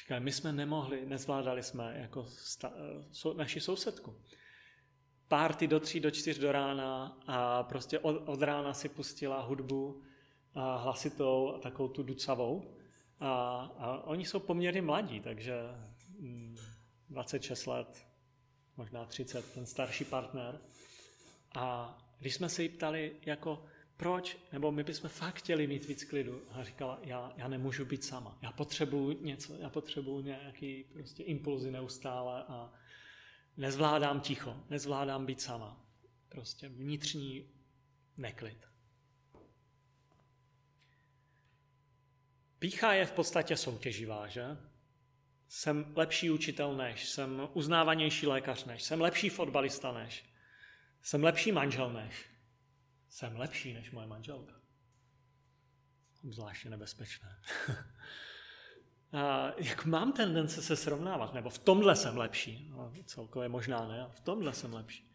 Říkali, 0.00 0.20
my 0.20 0.32
jsme 0.32 0.52
nemohli, 0.52 1.06
nezvládali 1.06 1.62
jsme 1.62 1.98
jako 1.98 2.24
sta, 2.24 2.72
so, 3.12 3.38
naši 3.38 3.60
sousedku. 3.60 4.16
Párty 5.28 5.66
do 5.66 5.80
tří, 5.80 6.00
do 6.00 6.10
čtyř 6.10 6.38
do 6.38 6.52
rána 6.52 7.18
a 7.26 7.62
prostě 7.62 7.98
od, 7.98 8.28
od 8.28 8.42
rána 8.42 8.74
si 8.74 8.88
pustila 8.88 9.42
hudbu 9.42 10.02
a 10.54 10.76
hlasitou, 10.76 11.58
takovou 11.62 11.88
tu 11.88 12.02
ducavou. 12.02 12.76
A, 13.20 13.30
a 13.78 14.02
oni 14.02 14.24
jsou 14.24 14.38
poměrně 14.38 14.82
mladí, 14.82 15.20
takže 15.20 15.54
26 17.08 17.66
mm, 17.66 17.72
let, 17.72 18.06
možná 18.76 19.04
30, 19.04 19.54
ten 19.54 19.66
starší 19.66 20.04
partner. 20.04 20.60
A 21.54 21.98
když 22.18 22.34
jsme 22.34 22.48
se 22.48 22.62
jí 22.62 22.68
ptali, 22.68 23.16
jako, 23.26 23.64
proč, 24.00 24.36
nebo 24.52 24.72
my 24.72 24.84
bychom 24.84 25.10
fakt 25.10 25.36
chtěli 25.38 25.66
mít 25.66 25.84
víc 25.84 26.04
klidu. 26.04 26.42
A 26.50 26.64
říkala, 26.64 26.98
já, 27.02 27.32
já 27.36 27.48
nemůžu 27.48 27.84
být 27.84 28.04
sama, 28.04 28.38
já 28.42 28.52
potřebuju 28.52 29.22
něco, 29.24 29.54
já 29.54 29.70
potřebuju 29.70 30.20
nějaký 30.20 30.84
prostě 30.84 31.22
impulzy 31.22 31.70
neustále 31.70 32.44
a 32.48 32.72
nezvládám 33.56 34.20
ticho, 34.20 34.56
nezvládám 34.70 35.26
být 35.26 35.40
sama. 35.40 35.84
Prostě 36.28 36.68
vnitřní 36.68 37.50
neklid. 38.16 38.66
Pícha 42.58 42.92
je 42.92 43.06
v 43.06 43.12
podstatě 43.12 43.56
soutěživá, 43.56 44.26
že? 44.26 44.56
Jsem 45.48 45.92
lepší 45.96 46.30
učitel 46.30 46.76
než, 46.76 47.08
jsem 47.08 47.48
uznávanější 47.52 48.26
lékař 48.26 48.64
než, 48.64 48.82
jsem 48.82 49.00
lepší 49.00 49.28
fotbalista 49.28 49.92
než, 49.92 50.24
jsem 51.02 51.24
lepší 51.24 51.52
manžel 51.52 51.92
než 51.92 52.30
jsem 53.10 53.36
lepší 53.36 53.72
než 53.72 53.90
moje 53.90 54.06
manželka. 54.06 54.54
Zvláště 56.22 56.70
nebezpečné. 56.70 57.36
A 59.12 59.52
jak 59.56 59.84
mám 59.84 60.12
tendence 60.12 60.62
se 60.62 60.76
srovnávat, 60.76 61.34
nebo 61.34 61.50
v 61.50 61.58
tomhle 61.58 61.96
jsem 61.96 62.16
lepší, 62.16 62.68
no, 62.70 62.92
celkově 63.04 63.48
možná 63.48 63.88
ne, 63.88 64.06
v 64.10 64.20
tomhle 64.20 64.52
jsem 64.52 64.74
lepší. 64.74 65.12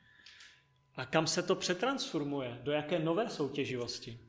A 0.95 1.05
kam 1.05 1.27
se 1.27 1.43
to 1.43 1.55
přetransformuje? 1.55 2.59
Do 2.63 2.71
jaké 2.71 2.99
nové 2.99 3.29
soutěživosti? 3.29 4.19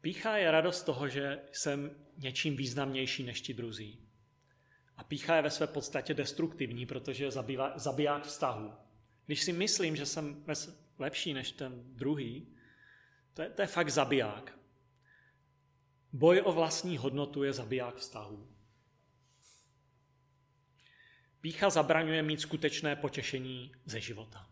Pícha 0.00 0.36
je 0.36 0.50
radost 0.50 0.82
toho, 0.82 1.08
že 1.08 1.40
jsem 1.52 1.90
něčím 2.16 2.56
významnější 2.56 3.22
než 3.22 3.40
ti 3.40 3.54
druzí. 3.54 4.00
A 4.96 5.04
pícha 5.04 5.36
je 5.36 5.42
ve 5.42 5.50
své 5.50 5.66
podstatě 5.66 6.14
destruktivní, 6.14 6.86
protože 6.86 7.24
je 7.24 7.30
zabiják 7.76 8.24
vztahu. 8.24 8.72
Když 9.26 9.42
si 9.42 9.52
myslím, 9.52 9.96
že 9.96 10.06
jsem 10.06 10.44
lepší 10.98 11.34
než 11.34 11.52
ten 11.52 11.82
druhý, 11.94 12.46
to 13.34 13.42
je, 13.42 13.50
to 13.50 13.62
je 13.62 13.66
fakt 13.68 13.90
zabiják. 13.90 14.58
Boj 16.12 16.42
o 16.44 16.52
vlastní 16.52 16.96
hodnotu 16.96 17.42
je 17.42 17.52
zabiják 17.52 17.96
vztahů. 17.96 18.48
Pícha 21.40 21.70
zabraňuje 21.70 22.22
mít 22.22 22.40
skutečné 22.40 22.96
potěšení 22.96 23.72
ze 23.84 24.00
života. 24.00 24.50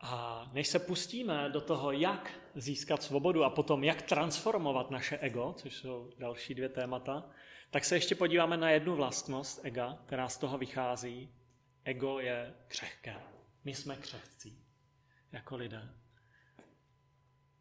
A 0.00 0.44
než 0.52 0.68
se 0.68 0.78
pustíme 0.78 1.50
do 1.50 1.60
toho, 1.60 1.92
jak 1.92 2.32
získat 2.54 3.02
svobodu 3.02 3.44
a 3.44 3.50
potom 3.50 3.84
jak 3.84 4.02
transformovat 4.02 4.90
naše 4.90 5.18
ego, 5.18 5.54
což 5.58 5.74
jsou 5.74 6.12
další 6.18 6.54
dvě 6.54 6.68
témata, 6.68 7.30
tak 7.70 7.84
se 7.84 7.96
ještě 7.96 8.14
podíváme 8.14 8.56
na 8.56 8.70
jednu 8.70 8.96
vlastnost 8.96 9.60
ega, 9.64 9.98
která 10.06 10.28
z 10.28 10.38
toho 10.38 10.58
vychází, 10.58 11.35
ego 11.86 12.20
je 12.20 12.54
křehké. 12.68 13.16
My 13.64 13.74
jsme 13.74 13.96
křehcí 13.96 14.64
jako 15.32 15.56
lidé. 15.56 15.94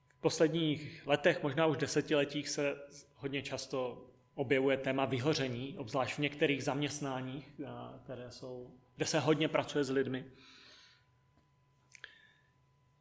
V 0.08 0.20
posledních 0.20 1.08
letech, 1.08 1.44
možná 1.44 1.66
už 1.66 1.78
desetiletích, 1.78 2.50
se 2.50 2.76
hodně 3.16 3.42
často 3.42 4.10
objevuje 4.34 4.78
téma 4.78 5.06
vyhoření, 5.06 5.78
obzvlášť 5.78 6.16
v 6.16 6.20
některých 6.20 6.64
zaměstnáních, 6.64 7.62
které 8.04 8.32
jsou, 8.32 8.80
kde 8.96 9.06
se 9.06 9.20
hodně 9.20 9.48
pracuje 9.48 9.84
s 9.84 9.90
lidmi. 9.90 10.32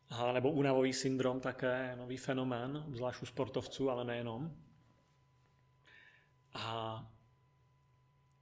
A 0.08 0.32
nebo 0.32 0.50
únavový 0.50 0.92
syndrom 0.92 1.40
také, 1.40 1.96
nový 1.96 2.16
fenomén, 2.16 2.84
obzvlášť 2.86 3.22
u 3.22 3.26
sportovců, 3.26 3.90
ale 3.90 4.04
nejenom. 4.04 4.56
A 6.52 6.98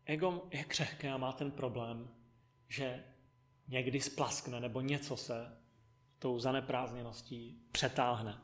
ego 0.04 0.48
je 0.50 0.64
křehké 0.64 1.10
a 1.10 1.16
má 1.16 1.32
ten 1.32 1.50
problém, 1.50 2.21
že 2.72 3.04
někdy 3.68 4.00
splaskne 4.00 4.60
nebo 4.60 4.80
něco 4.80 5.16
se 5.16 5.58
tou 6.18 6.38
zaneprázdněností 6.38 7.62
přetáhne. 7.72 8.42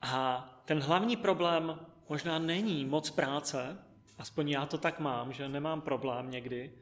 A 0.00 0.38
ten 0.64 0.80
hlavní 0.80 1.16
problém 1.16 1.86
možná 2.08 2.38
není 2.38 2.84
moc 2.84 3.10
práce, 3.10 3.78
aspoň 4.18 4.48
já 4.48 4.66
to 4.66 4.78
tak 4.78 5.00
mám, 5.00 5.32
že 5.32 5.48
nemám 5.48 5.80
problém 5.80 6.30
někdy 6.30 6.78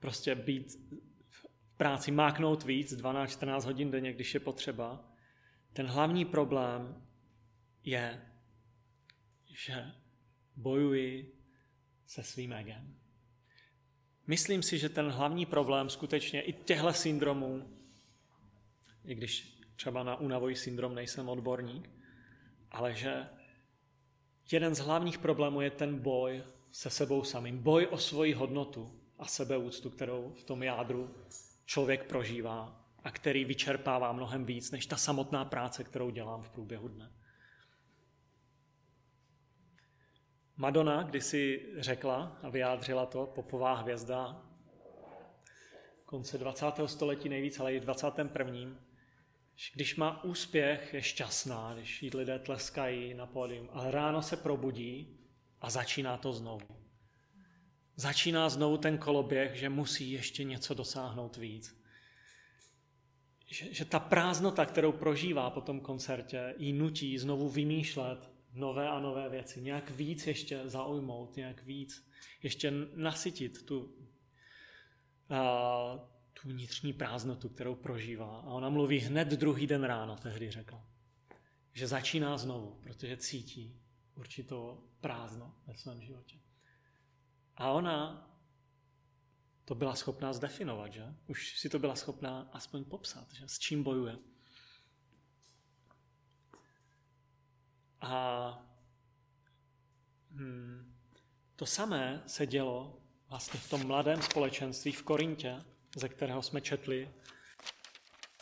prostě 0.00 0.34
být 0.34 0.72
v 1.28 1.46
práci, 1.76 2.10
máknout 2.10 2.64
víc, 2.64 2.92
12-14 2.92 3.64
hodin 3.64 3.90
denně, 3.90 4.12
když 4.12 4.34
je 4.34 4.40
potřeba. 4.40 5.04
Ten 5.72 5.86
hlavní 5.86 6.24
problém 6.24 7.06
je, 7.84 8.32
že 9.46 9.92
bojuji 10.56 11.38
se 12.06 12.22
svým 12.22 12.52
egem. 12.52 13.01
Myslím 14.26 14.62
si, 14.62 14.78
že 14.78 14.88
ten 14.88 15.10
hlavní 15.10 15.46
problém 15.46 15.90
skutečně 15.90 16.42
i 16.42 16.52
těchto 16.52 16.92
syndromů, 16.92 17.68
i 19.04 19.14
když 19.14 19.58
třeba 19.76 20.02
na 20.02 20.16
únavový 20.16 20.56
syndrom 20.56 20.94
nejsem 20.94 21.28
odborník, 21.28 21.90
ale 22.70 22.94
že 22.94 23.28
jeden 24.52 24.74
z 24.74 24.78
hlavních 24.78 25.18
problémů 25.18 25.60
je 25.60 25.70
ten 25.70 25.98
boj 25.98 26.42
se 26.72 26.90
sebou 26.90 27.24
samým. 27.24 27.58
Boj 27.58 27.88
o 27.90 27.98
svoji 27.98 28.32
hodnotu 28.32 29.00
a 29.18 29.26
sebeúctu, 29.26 29.90
kterou 29.90 30.32
v 30.38 30.44
tom 30.44 30.62
jádru 30.62 31.14
člověk 31.66 32.04
prožívá 32.04 32.84
a 33.04 33.10
který 33.10 33.44
vyčerpává 33.44 34.12
mnohem 34.12 34.44
víc 34.44 34.70
než 34.70 34.86
ta 34.86 34.96
samotná 34.96 35.44
práce, 35.44 35.84
kterou 35.84 36.10
dělám 36.10 36.42
v 36.42 36.50
průběhu 36.50 36.88
dne. 36.88 37.12
Madonna 40.62 41.02
kdysi 41.02 41.66
řekla 41.78 42.38
a 42.42 42.48
vyjádřila 42.48 43.06
to, 43.06 43.26
popová 43.26 43.74
hvězda 43.74 44.42
konce 46.04 46.38
20. 46.38 46.66
století 46.86 47.28
nejvíc, 47.28 47.60
ale 47.60 47.74
i 47.74 47.80
v 47.80 47.84
21. 47.84 48.44
Když 49.74 49.96
má 49.96 50.24
úspěch, 50.24 50.94
je 50.94 51.02
šťastná, 51.02 51.74
když 51.74 52.02
jí 52.02 52.10
lidé 52.14 52.38
tleskají 52.38 53.14
na 53.14 53.26
pódium, 53.26 53.68
ale 53.72 53.90
ráno 53.90 54.22
se 54.22 54.36
probudí 54.36 55.18
a 55.60 55.70
začíná 55.70 56.16
to 56.16 56.32
znovu. 56.32 56.68
Začíná 57.96 58.48
znovu 58.48 58.76
ten 58.76 58.98
koloběh, 58.98 59.54
že 59.54 59.68
musí 59.68 60.10
ještě 60.10 60.44
něco 60.44 60.74
dosáhnout 60.74 61.36
víc. 61.36 61.82
Že, 63.46 63.74
že 63.74 63.84
ta 63.84 64.00
prázdnota, 64.00 64.66
kterou 64.66 64.92
prožívá 64.92 65.50
po 65.50 65.60
tom 65.60 65.80
koncertě, 65.80 66.54
jí 66.58 66.72
nutí 66.72 67.18
znovu 67.18 67.48
vymýšlet 67.48 68.31
nové 68.52 68.88
a 68.88 69.00
nové 69.00 69.28
věci, 69.28 69.60
nějak 69.60 69.90
víc 69.90 70.26
ještě 70.26 70.68
zaujmout, 70.68 71.36
nějak 71.36 71.62
víc 71.62 72.08
ještě 72.42 72.72
nasytit 72.94 73.66
tu, 73.66 73.96
a, 75.30 75.98
tu 76.32 76.48
vnitřní 76.48 76.92
prázdnotu, 76.92 77.48
kterou 77.48 77.74
prožívá. 77.74 78.40
A 78.40 78.46
ona 78.46 78.68
mluví 78.68 78.98
hned 78.98 79.28
druhý 79.28 79.66
den 79.66 79.84
ráno, 79.84 80.16
tehdy 80.16 80.50
řekla. 80.50 80.86
Že 81.72 81.86
začíná 81.86 82.38
znovu, 82.38 82.80
protože 82.82 83.16
cítí 83.16 83.80
určitou 84.14 84.88
prázdno 85.00 85.54
ve 85.66 85.76
svém 85.76 86.02
životě. 86.02 86.36
A 87.56 87.70
ona 87.70 88.28
to 89.64 89.74
byla 89.74 89.94
schopná 89.94 90.32
zdefinovat, 90.32 90.92
že? 90.92 91.14
Už 91.26 91.58
si 91.58 91.68
to 91.68 91.78
byla 91.78 91.94
schopná 91.94 92.50
aspoň 92.52 92.84
popsat, 92.84 93.32
že? 93.32 93.48
S 93.48 93.58
čím 93.58 93.82
bojuje. 93.82 94.18
A 98.02 98.58
hmm, 100.30 100.94
to 101.56 101.66
samé 101.66 102.22
se 102.26 102.46
dělo 102.46 102.98
vlastně 103.28 103.60
v 103.60 103.70
tom 103.70 103.86
mladém 103.86 104.22
společenství 104.22 104.92
v 104.92 105.02
Korintě, 105.02 105.62
ze 105.96 106.08
kterého 106.08 106.42
jsme 106.42 106.60
četli 106.60 107.10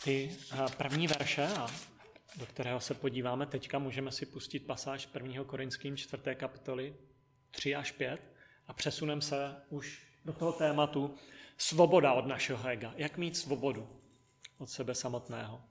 ty 0.04 0.36
eh, 0.52 0.56
první 0.76 1.06
verše 1.06 1.46
a 1.46 1.66
do 2.36 2.46
kterého 2.46 2.80
se 2.80 2.94
podíváme 2.94 3.46
teďka. 3.46 3.78
Můžeme 3.78 4.12
si 4.12 4.26
pustit 4.26 4.60
pasáž 4.60 5.08
1. 5.14 5.44
Korinským 5.44 5.96
4. 5.96 6.22
kapitoly 6.34 6.96
3 7.50 7.74
až 7.74 7.92
5 7.92 8.20
a 8.66 8.72
přesuneme 8.72 9.22
se 9.22 9.56
už 9.68 10.06
do 10.24 10.32
toho 10.32 10.52
tématu 10.52 11.14
svoboda 11.56 12.12
od 12.12 12.26
našeho 12.26 12.68
ega. 12.68 12.92
Jak 12.96 13.18
mít 13.18 13.36
svobodu 13.36 14.00
od 14.58 14.70
sebe 14.70 14.94
samotného. 14.94 15.69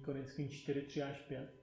Korinským 0.00 0.48
4, 0.48 0.82
3 0.82 1.02
až 1.02 1.20
5. 1.20 1.62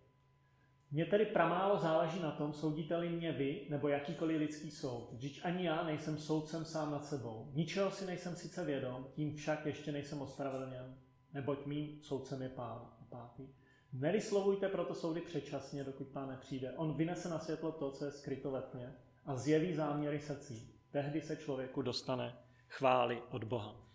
Mně 0.92 1.06
tedy 1.06 1.26
pramálo 1.26 1.80
záleží 1.80 2.20
na 2.20 2.32
tom, 2.32 2.54
soudíte-li 2.54 3.10
mě 3.10 3.32
vy 3.32 3.68
nebo 3.70 3.88
jakýkoliv 3.88 4.40
lidský 4.40 4.72
soud. 4.72 5.10
Vždyť 5.14 5.42
ani 5.44 5.66
já 5.66 5.84
nejsem 5.84 6.18
soudcem 6.18 6.66
sám 6.66 6.92
nad 6.92 7.06
sebou. 7.06 7.52
Ničeho 7.54 7.92
si 7.92 8.06
nejsem 8.06 8.36
sice 8.36 8.66
vědom, 8.66 9.08
tím 9.16 9.36
však 9.36 9.66
ještě 9.66 9.92
nejsem 9.92 10.22
ospravedlněn, 10.22 10.98
neboť 11.34 11.66
mým 11.66 12.00
soudcem 12.02 12.42
je 12.42 12.50
pán. 12.50 12.90
Pátý. 13.10 13.48
Nevyslovujte 13.94 14.70
proto 14.70 14.96
soudy 14.96 15.22
předčasně, 15.22 15.84
dokud 15.84 16.08
pán 16.08 16.30
nepřijde. 16.30 16.72
On 16.72 16.94
vynese 16.94 17.30
na 17.30 17.40
světlo 17.40 17.72
to, 17.72 17.92
co 17.92 18.06
je 18.06 18.12
skryto 18.12 18.52
ve 18.52 18.62
tmě 18.62 18.94
a 19.26 19.36
zjeví 19.36 19.74
záměry 19.74 20.20
srdcí. 20.20 20.74
Tehdy 20.92 21.22
se 21.22 21.36
člověku 21.36 21.82
dostane 21.82 22.38
chvály 22.68 23.22
od 23.32 23.44
Boha. 23.44 23.89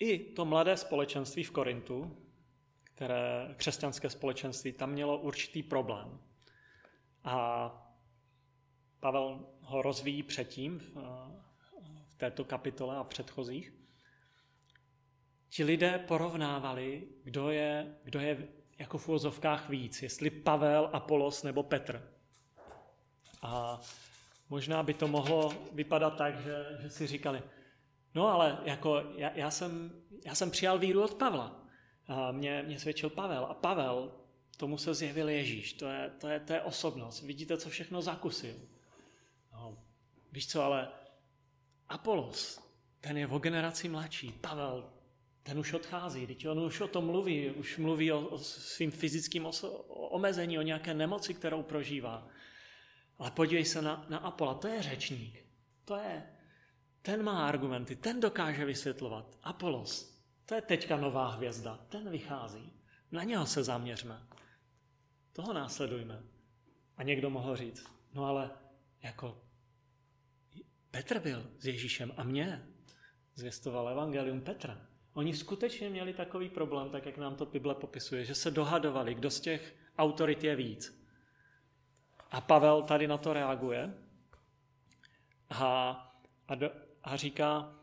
I 0.00 0.18
to 0.18 0.44
mladé 0.44 0.76
společenství 0.76 1.44
v 1.44 1.50
Korintu, 1.50 2.16
které 2.84 3.54
křesťanské 3.56 4.10
společenství, 4.10 4.72
tam 4.72 4.90
mělo 4.90 5.18
určitý 5.18 5.62
problém. 5.62 6.18
A 7.24 7.70
Pavel 9.00 9.46
ho 9.60 9.82
rozvíjí 9.82 10.22
předtím 10.22 10.80
v 12.08 12.14
této 12.16 12.44
kapitole 12.44 12.96
a 12.96 13.04
předchozích. 13.04 13.72
Ti 15.48 15.64
lidé 15.64 15.98
porovnávali, 15.98 17.08
kdo 17.24 17.50
je, 17.50 17.94
kdo 18.04 18.20
je 18.20 18.48
jako 18.78 18.98
v 18.98 19.08
úvozovkách 19.08 19.68
víc, 19.68 20.02
jestli 20.02 20.30
Pavel, 20.30 20.90
Apolos 20.92 21.42
nebo 21.42 21.62
Petr. 21.62 22.12
A 23.42 23.80
možná 24.50 24.82
by 24.82 24.94
to 24.94 25.08
mohlo 25.08 25.54
vypadat 25.72 26.16
tak, 26.16 26.40
že, 26.40 26.66
že 26.80 26.90
si 26.90 27.06
říkali, 27.06 27.42
no 28.16 28.28
ale 28.28 28.58
jako 28.64 29.02
já, 29.16 29.30
já, 29.34 29.50
jsem, 29.50 29.92
já 30.24 30.34
jsem 30.34 30.50
přijal 30.50 30.78
víru 30.78 31.02
od 31.02 31.14
Pavla. 31.14 31.62
A 32.08 32.32
mě, 32.32 32.62
mě 32.66 32.78
svědčil 32.78 33.10
Pavel. 33.10 33.44
A 33.44 33.54
Pavel, 33.54 34.12
tomu 34.56 34.78
se 34.78 34.94
zjevil 34.94 35.28
Ježíš. 35.28 35.72
To 35.72 35.86
je, 35.88 36.10
to 36.20 36.28
je, 36.28 36.40
to 36.40 36.52
je 36.52 36.60
osobnost. 36.60 37.22
Vidíte, 37.22 37.56
co 37.56 37.68
všechno 37.70 38.02
zakusil. 38.02 38.54
No, 39.52 39.78
víš 40.32 40.48
co, 40.48 40.62
ale 40.62 40.88
Apolos, 41.88 42.60
ten 43.00 43.16
je 43.16 43.26
o 43.26 43.38
generaci 43.38 43.88
mladší. 43.88 44.32
Pavel, 44.32 44.92
ten 45.42 45.58
už 45.58 45.72
odchází, 45.72 46.26
teď 46.26 46.48
on 46.48 46.58
už 46.58 46.80
o 46.80 46.88
tom 46.88 47.06
mluví, 47.06 47.50
už 47.50 47.78
mluví 47.78 48.12
o, 48.12 48.20
o 48.20 48.38
svým 48.38 48.90
fyzickým 48.90 49.44
oso- 49.44 49.84
omezení, 49.88 50.58
o 50.58 50.62
nějaké 50.62 50.94
nemoci, 50.94 51.34
kterou 51.34 51.62
prožívá. 51.62 52.28
Ale 53.18 53.30
podívej 53.30 53.64
se 53.64 53.82
na, 53.82 54.06
na 54.08 54.18
Apola, 54.18 54.54
to 54.54 54.68
je 54.68 54.82
řečník. 54.82 55.44
To 55.84 55.96
je, 55.96 56.35
ten 57.06 57.22
má 57.22 57.46
argumenty, 57.48 57.96
ten 57.96 58.20
dokáže 58.20 58.64
vysvětlovat. 58.64 59.38
Apolos, 59.42 60.20
to 60.46 60.54
je 60.54 60.62
teďka 60.62 60.96
nová 60.96 61.28
hvězda, 61.30 61.76
ten 61.88 62.10
vychází. 62.10 62.72
Na 63.12 63.22
něho 63.22 63.46
se 63.46 63.64
zaměřme. 63.64 64.26
Toho 65.32 65.52
následujme. 65.52 66.22
A 66.96 67.02
někdo 67.02 67.30
mohl 67.30 67.56
říct, 67.56 67.86
no 68.14 68.24
ale 68.24 68.50
jako 69.02 69.42
Petr 70.90 71.18
byl 71.20 71.50
s 71.58 71.66
Ježíšem 71.66 72.12
a 72.16 72.24
mě 72.24 72.66
zvěstoval 73.34 73.88
evangelium 73.88 74.40
Petra. 74.40 74.86
Oni 75.12 75.36
skutečně 75.36 75.90
měli 75.90 76.12
takový 76.12 76.48
problém, 76.48 76.90
tak 76.90 77.06
jak 77.06 77.18
nám 77.18 77.36
to 77.36 77.46
Bible 77.46 77.74
popisuje, 77.74 78.24
že 78.24 78.34
se 78.34 78.50
dohadovali, 78.50 79.14
kdo 79.14 79.30
z 79.30 79.40
těch 79.40 79.76
autorit 79.98 80.44
je 80.44 80.56
víc. 80.56 81.06
A 82.30 82.40
Pavel 82.40 82.82
tady 82.82 83.06
na 83.06 83.18
to 83.18 83.32
reaguje 83.32 83.94
a, 85.50 85.90
a, 86.48 86.54
do, 86.54 86.85
a 87.06 87.16
říká, 87.16 87.74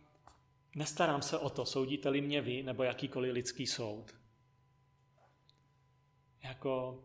nestarám 0.75 1.21
se 1.21 1.37
o 1.37 1.49
to, 1.49 1.65
soudíte-li 1.65 2.21
mě 2.21 2.41
vy 2.41 2.63
nebo 2.63 2.83
jakýkoliv 2.83 3.33
lidský 3.33 3.67
soud. 3.67 4.15
Jako, 6.43 7.03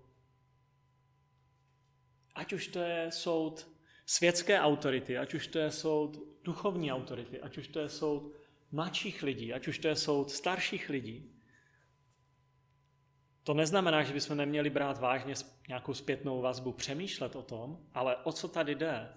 ať 2.35 2.52
už 2.52 2.68
to 2.68 2.78
je 2.78 3.12
soud 3.12 3.68
světské 4.07 4.61
autority, 4.61 5.18
ať 5.18 5.35
už 5.35 5.46
to 5.46 5.59
je 5.59 5.70
soud 5.70 6.18
duchovní 6.44 6.92
autority, 6.92 7.40
ať 7.40 7.59
už 7.59 7.68
to 7.68 7.81
je 7.81 7.88
soud 7.88 8.33
mladších 8.72 9.22
lidí, 9.22 9.52
ať 9.52 9.68
už 9.68 9.78
to 9.78 9.88
je 9.88 9.96
soud 9.96 10.31
starších 10.31 10.88
lidí. 10.88 11.35
To 13.42 13.54
neznamená, 13.54 14.02
že 14.02 14.12
bychom 14.12 14.37
neměli 14.37 14.70
brát 14.70 14.98
vážně 14.98 15.35
nějakou 15.68 15.94
zpětnou 15.94 16.42
vazbu, 16.42 16.72
přemýšlet 16.72 17.37
o 17.37 17.42
tom, 17.42 17.87
ale 17.94 18.16
o 18.16 18.33
co 18.33 18.48
tady 18.48 18.74
jde? 18.74 19.14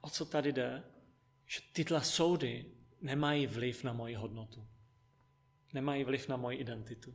O 0.00 0.10
co 0.10 0.24
tady 0.24 0.52
jde? 0.52 0.97
Že 1.48 1.60
tyhle 1.72 2.04
soudy 2.04 2.72
nemají 3.00 3.46
vliv 3.46 3.84
na 3.84 3.92
moji 3.92 4.14
hodnotu. 4.14 4.68
Nemají 5.72 6.04
vliv 6.04 6.28
na 6.28 6.36
moji 6.36 6.58
identitu. 6.58 7.14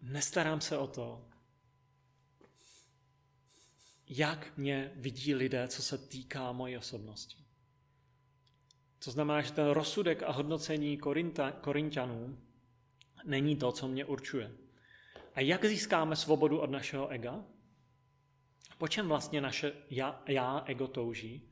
Nestarám 0.00 0.60
se 0.60 0.78
o 0.78 0.86
to, 0.86 1.28
jak 4.06 4.56
mě 4.56 4.92
vidí 4.94 5.34
lidé, 5.34 5.68
co 5.68 5.82
se 5.82 5.98
týká 5.98 6.52
mojí 6.52 6.76
osobnosti. 6.76 7.44
To 9.04 9.10
znamená, 9.10 9.40
že 9.40 9.52
ten 9.52 9.66
rozsudek 9.66 10.22
a 10.22 10.32
hodnocení 10.32 10.98
Korintianů 11.60 12.38
není 13.24 13.56
to, 13.56 13.72
co 13.72 13.88
mě 13.88 14.04
určuje. 14.04 14.52
A 15.34 15.40
jak 15.40 15.64
získáme 15.64 16.16
svobodu 16.16 16.58
od 16.58 16.70
našeho 16.70 17.08
ega? 17.08 17.44
Po 18.80 18.88
čem 18.88 19.08
vlastně 19.08 19.40
naše 19.40 19.72
já, 19.90 20.22
já 20.26 20.64
ego 20.66 20.88
touží? 20.88 21.48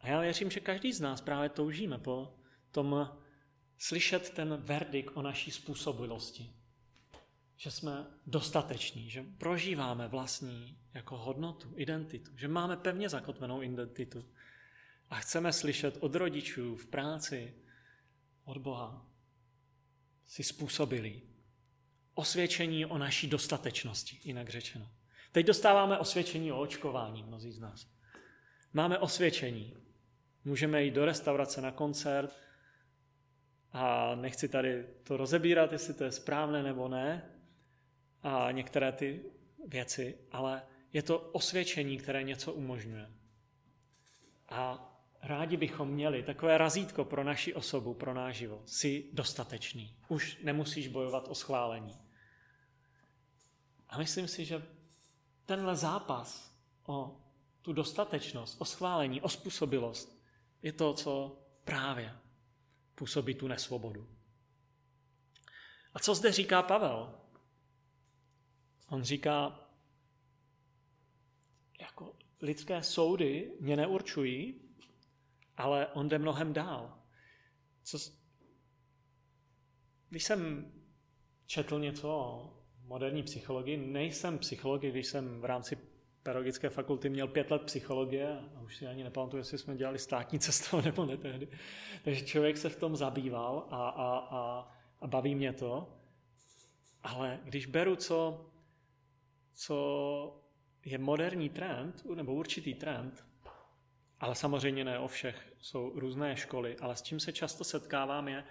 A 0.00 0.08
já 0.08 0.20
věřím, 0.20 0.50
že 0.50 0.60
každý 0.60 0.92
z 0.92 1.00
nás 1.00 1.20
právě 1.20 1.48
toužíme 1.48 1.98
po 1.98 2.34
tom 2.70 3.18
slyšet 3.78 4.30
ten 4.30 4.56
verdik 4.56 5.16
o 5.16 5.22
naší 5.22 5.50
způsobilosti. 5.50 6.52
Že 7.56 7.70
jsme 7.70 8.06
dostateční, 8.26 9.10
že 9.10 9.24
prožíváme 9.38 10.08
vlastní 10.08 10.78
jako 10.94 11.16
hodnotu, 11.16 11.72
identitu, 11.76 12.30
že 12.36 12.48
máme 12.48 12.76
pevně 12.76 13.08
zakotvenou 13.08 13.62
identitu. 13.62 14.24
A 15.10 15.16
chceme 15.16 15.52
slyšet 15.52 15.96
od 16.00 16.14
rodičů 16.14 16.76
v 16.76 16.86
práci, 16.86 17.54
od 18.44 18.58
Boha, 18.58 19.06
si 20.26 20.42
způsobili 20.42 21.22
osvědčení 22.14 22.86
o 22.86 22.98
naší 22.98 23.26
dostatečnosti, 23.26 24.20
jinak 24.24 24.48
řečeno. 24.48 24.97
Teď 25.32 25.46
dostáváme 25.46 25.98
osvědčení 25.98 26.52
o 26.52 26.60
očkování, 26.60 27.22
mnozí 27.22 27.52
z 27.52 27.60
nás. 27.60 27.90
Máme 28.72 28.98
osvědčení. 28.98 29.76
Můžeme 30.44 30.82
jít 30.82 30.94
do 30.94 31.04
restaurace 31.04 31.60
na 31.60 31.70
koncert 31.70 32.36
a 33.72 34.14
nechci 34.14 34.48
tady 34.48 34.86
to 35.02 35.16
rozebírat, 35.16 35.72
jestli 35.72 35.94
to 35.94 36.04
je 36.04 36.12
správné 36.12 36.62
nebo 36.62 36.88
ne, 36.88 37.30
a 38.22 38.50
některé 38.50 38.92
ty 38.92 39.24
věci, 39.66 40.18
ale 40.32 40.62
je 40.92 41.02
to 41.02 41.18
osvědčení, 41.18 41.98
které 41.98 42.22
něco 42.22 42.52
umožňuje. 42.52 43.10
A 44.48 44.84
rádi 45.22 45.56
bychom 45.56 45.88
měli 45.88 46.22
takové 46.22 46.58
razítko 46.58 47.04
pro 47.04 47.24
naši 47.24 47.54
osobu, 47.54 47.94
pro 47.94 48.14
náš 48.14 48.36
život. 48.36 48.68
Jsi 48.68 49.04
dostatečný. 49.12 49.96
Už 50.08 50.38
nemusíš 50.42 50.88
bojovat 50.88 51.28
o 51.28 51.34
schválení. 51.34 51.98
A 53.88 53.98
myslím 53.98 54.28
si, 54.28 54.44
že 54.44 54.62
tenhle 55.48 55.76
zápas 55.76 56.56
o 56.86 57.20
tu 57.62 57.72
dostatečnost, 57.72 58.60
o 58.60 58.64
schválení, 58.64 59.20
o 59.20 59.28
způsobilost 59.28 60.22
je 60.62 60.72
to, 60.72 60.94
co 60.94 61.38
právě 61.64 62.18
působí 62.94 63.34
tu 63.34 63.48
nesvobodu. 63.48 64.08
A 65.94 65.98
co 65.98 66.14
zde 66.14 66.32
říká 66.32 66.62
Pavel? 66.62 67.20
On 68.88 69.02
říká, 69.02 69.68
jako 71.80 72.16
lidské 72.40 72.82
soudy 72.82 73.52
mě 73.60 73.76
neurčují, 73.76 74.60
ale 75.56 75.86
on 75.86 76.08
jde 76.08 76.18
mnohem 76.18 76.52
dál. 76.52 76.98
Co, 77.82 77.98
když 80.08 80.24
jsem 80.24 80.72
četl 81.46 81.78
něco 81.78 82.08
o 82.08 82.57
moderní 82.88 83.22
psychologii, 83.22 83.76
nejsem 83.76 84.38
psycholog, 84.38 84.82
když 84.82 85.06
jsem 85.06 85.40
v 85.40 85.44
rámci 85.44 85.78
pedagogické 86.22 86.68
fakulty 86.68 87.08
měl 87.08 87.28
pět 87.28 87.50
let 87.50 87.62
psychologie 87.62 88.38
a 88.56 88.60
už 88.60 88.76
si 88.76 88.86
ani 88.86 89.04
nepamatuju, 89.04 89.40
jestli 89.40 89.58
jsme 89.58 89.76
dělali 89.76 89.98
státní 89.98 90.38
cestu 90.38 90.80
nebo 90.80 91.06
ne 91.06 91.16
tehdy. 91.16 91.48
Takže 92.04 92.24
člověk 92.24 92.56
se 92.56 92.68
v 92.68 92.76
tom 92.76 92.96
zabýval 92.96 93.66
a, 93.70 93.88
a, 93.88 94.18
a, 94.18 94.72
a 95.00 95.06
baví 95.06 95.34
mě 95.34 95.52
to. 95.52 95.94
Ale 97.02 97.40
když 97.44 97.66
beru, 97.66 97.96
co, 97.96 98.46
co 99.54 100.40
je 100.84 100.98
moderní 100.98 101.48
trend, 101.48 102.04
nebo 102.14 102.34
určitý 102.34 102.74
trend, 102.74 103.24
ale 104.20 104.34
samozřejmě 104.34 104.84
ne 104.84 104.98
o 104.98 105.08
všech, 105.08 105.52
jsou 105.60 105.92
různé 105.94 106.36
školy, 106.36 106.76
ale 106.80 106.96
s 106.96 107.02
čím 107.02 107.20
se 107.20 107.32
často 107.32 107.64
setkávám 107.64 108.28
je, 108.28 108.44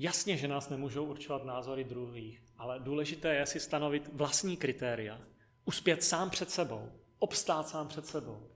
jasně, 0.00 0.36
že 0.36 0.48
nás 0.48 0.68
nemůžou 0.68 1.04
určovat 1.04 1.44
názory 1.44 1.84
druhých, 1.84 2.44
ale 2.56 2.80
důležité 2.80 3.34
je 3.34 3.46
si 3.46 3.60
stanovit 3.60 4.10
vlastní 4.12 4.56
kritéria, 4.56 5.20
uspět 5.64 6.04
sám 6.04 6.30
před 6.30 6.50
sebou, 6.50 6.92
obstát 7.18 7.68
sám 7.68 7.88
před 7.88 8.06
sebou. 8.06 8.50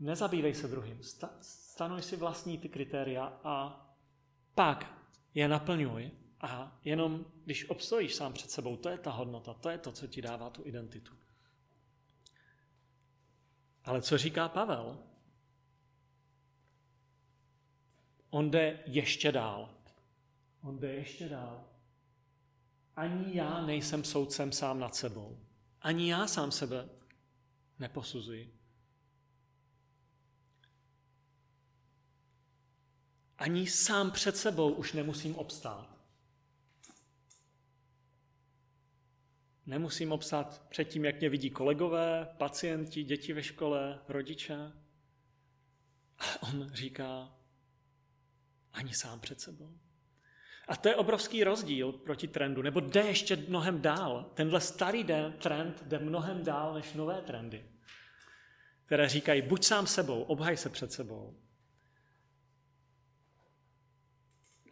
Nezabývej 0.00 0.54
se 0.54 0.68
druhým, 0.68 1.00
stanuj 1.40 2.02
si 2.02 2.16
vlastní 2.16 2.58
ty 2.58 2.68
kritéria 2.68 3.40
a 3.44 3.86
pak 4.54 5.08
je 5.34 5.48
naplňuj 5.48 6.10
a 6.40 6.78
jenom 6.84 7.24
když 7.44 7.70
obstojíš 7.70 8.14
sám 8.14 8.32
před 8.32 8.50
sebou, 8.50 8.76
to 8.76 8.88
je 8.88 8.98
ta 8.98 9.10
hodnota, 9.10 9.54
to 9.54 9.70
je 9.70 9.78
to, 9.78 9.92
co 9.92 10.06
ti 10.06 10.22
dává 10.22 10.50
tu 10.50 10.62
identitu. 10.66 11.12
Ale 13.84 14.02
co 14.02 14.18
říká 14.18 14.48
Pavel? 14.48 14.98
On 18.30 18.50
jde 18.50 18.82
ještě 18.86 19.32
dál. 19.32 19.75
On 20.62 20.78
jde 20.78 20.94
ještě 20.94 21.28
dál. 21.28 21.64
Ani 22.96 23.36
já 23.36 23.66
nejsem 23.66 24.04
soudcem 24.04 24.52
sám 24.52 24.80
nad 24.80 24.94
sebou. 24.94 25.38
Ani 25.80 26.10
já 26.10 26.26
sám 26.26 26.52
sebe 26.52 26.88
neposuzuji. 27.78 28.56
Ani 33.38 33.66
sám 33.66 34.10
před 34.10 34.36
sebou 34.36 34.72
už 34.72 34.92
nemusím 34.92 35.36
obstát. 35.36 35.96
Nemusím 39.66 40.12
obstát 40.12 40.62
před 40.68 40.84
tím, 40.84 41.04
jak 41.04 41.20
mě 41.20 41.28
vidí 41.28 41.50
kolegové, 41.50 42.34
pacienti, 42.38 43.04
děti 43.04 43.32
ve 43.32 43.42
škole, 43.42 44.00
rodiče. 44.08 44.72
Ale 46.18 46.32
on 46.42 46.70
říká, 46.72 47.36
ani 48.72 48.94
sám 48.94 49.20
před 49.20 49.40
sebou. 49.40 49.78
A 50.66 50.76
to 50.76 50.88
je 50.88 50.96
obrovský 50.96 51.44
rozdíl 51.44 51.92
proti 51.92 52.28
trendu, 52.28 52.62
nebo 52.62 52.80
jde 52.80 53.00
ještě 53.00 53.36
mnohem 53.36 53.82
dál. 53.82 54.30
Tenhle 54.34 54.60
starý 54.60 55.06
trend 55.38 55.82
jde 55.86 55.98
mnohem 55.98 56.44
dál 56.44 56.74
než 56.74 56.94
nové 56.94 57.22
trendy, 57.22 57.64
které 58.86 59.08
říkají, 59.08 59.42
buď 59.42 59.64
sám 59.64 59.86
sebou, 59.86 60.22
obhaj 60.22 60.56
se 60.56 60.68
před 60.68 60.92
sebou. 60.92 61.40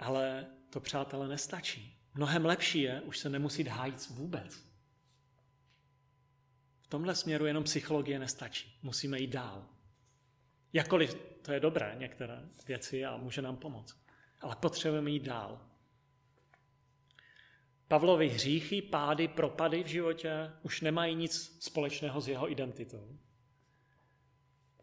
Ale 0.01 0.47
to, 0.71 0.81
přátelé, 0.81 1.29
nestačí. 1.29 1.99
Mnohem 2.15 2.45
lepší 2.45 2.83
je, 2.83 3.01
už 3.01 3.19
se 3.19 3.29
nemusí 3.29 3.65
hájit 3.65 4.09
vůbec. 4.09 4.57
V 6.81 6.87
tomhle 6.89 7.15
směru 7.15 7.47
jenom 7.47 7.65
psychologie 7.65 8.19
nestačí. 8.19 8.79
Musíme 8.83 9.19
jít 9.19 9.31
dál. 9.31 9.69
Jakkoliv 10.73 11.15
to 11.43 11.53
je 11.53 11.61
dobré, 11.61 11.95
některé 11.99 12.49
věci 12.67 13.05
a 13.05 13.17
může 13.17 13.43
nám 13.43 13.57
pomoct. 13.57 13.97
Ale 14.41 14.57
potřebujeme 14.57 15.11
jít 15.11 15.23
dál. 15.23 15.74
Pavlovi 17.89 18.29
hříchy, 18.29 18.83
pády, 18.83 19.29
propady 19.29 19.85
v 19.85 19.87
životě 19.87 20.53
už 20.63 20.81
nemají 20.81 21.15
nic 21.15 21.57
společného 21.61 22.21
s 22.21 22.29
jeho 22.29 22.51
identitou. 22.51 23.19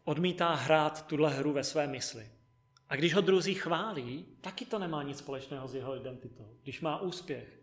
Odmítá 0.04 0.54
hrát 0.54 1.06
tuhle 1.06 1.30
hru 1.30 1.52
ve 1.52 1.64
své 1.64 1.86
mysli. 1.86 2.30
A 2.88 2.96
když 2.96 3.14
ho 3.14 3.20
druzí 3.20 3.54
chválí, 3.54 4.26
taky 4.40 4.64
to 4.66 4.78
nemá 4.78 5.02
nic 5.02 5.18
společného 5.18 5.68
s 5.68 5.74
jeho 5.74 5.96
identitou. 5.96 6.56
Když 6.62 6.80
má 6.80 7.00
úspěch, 7.00 7.60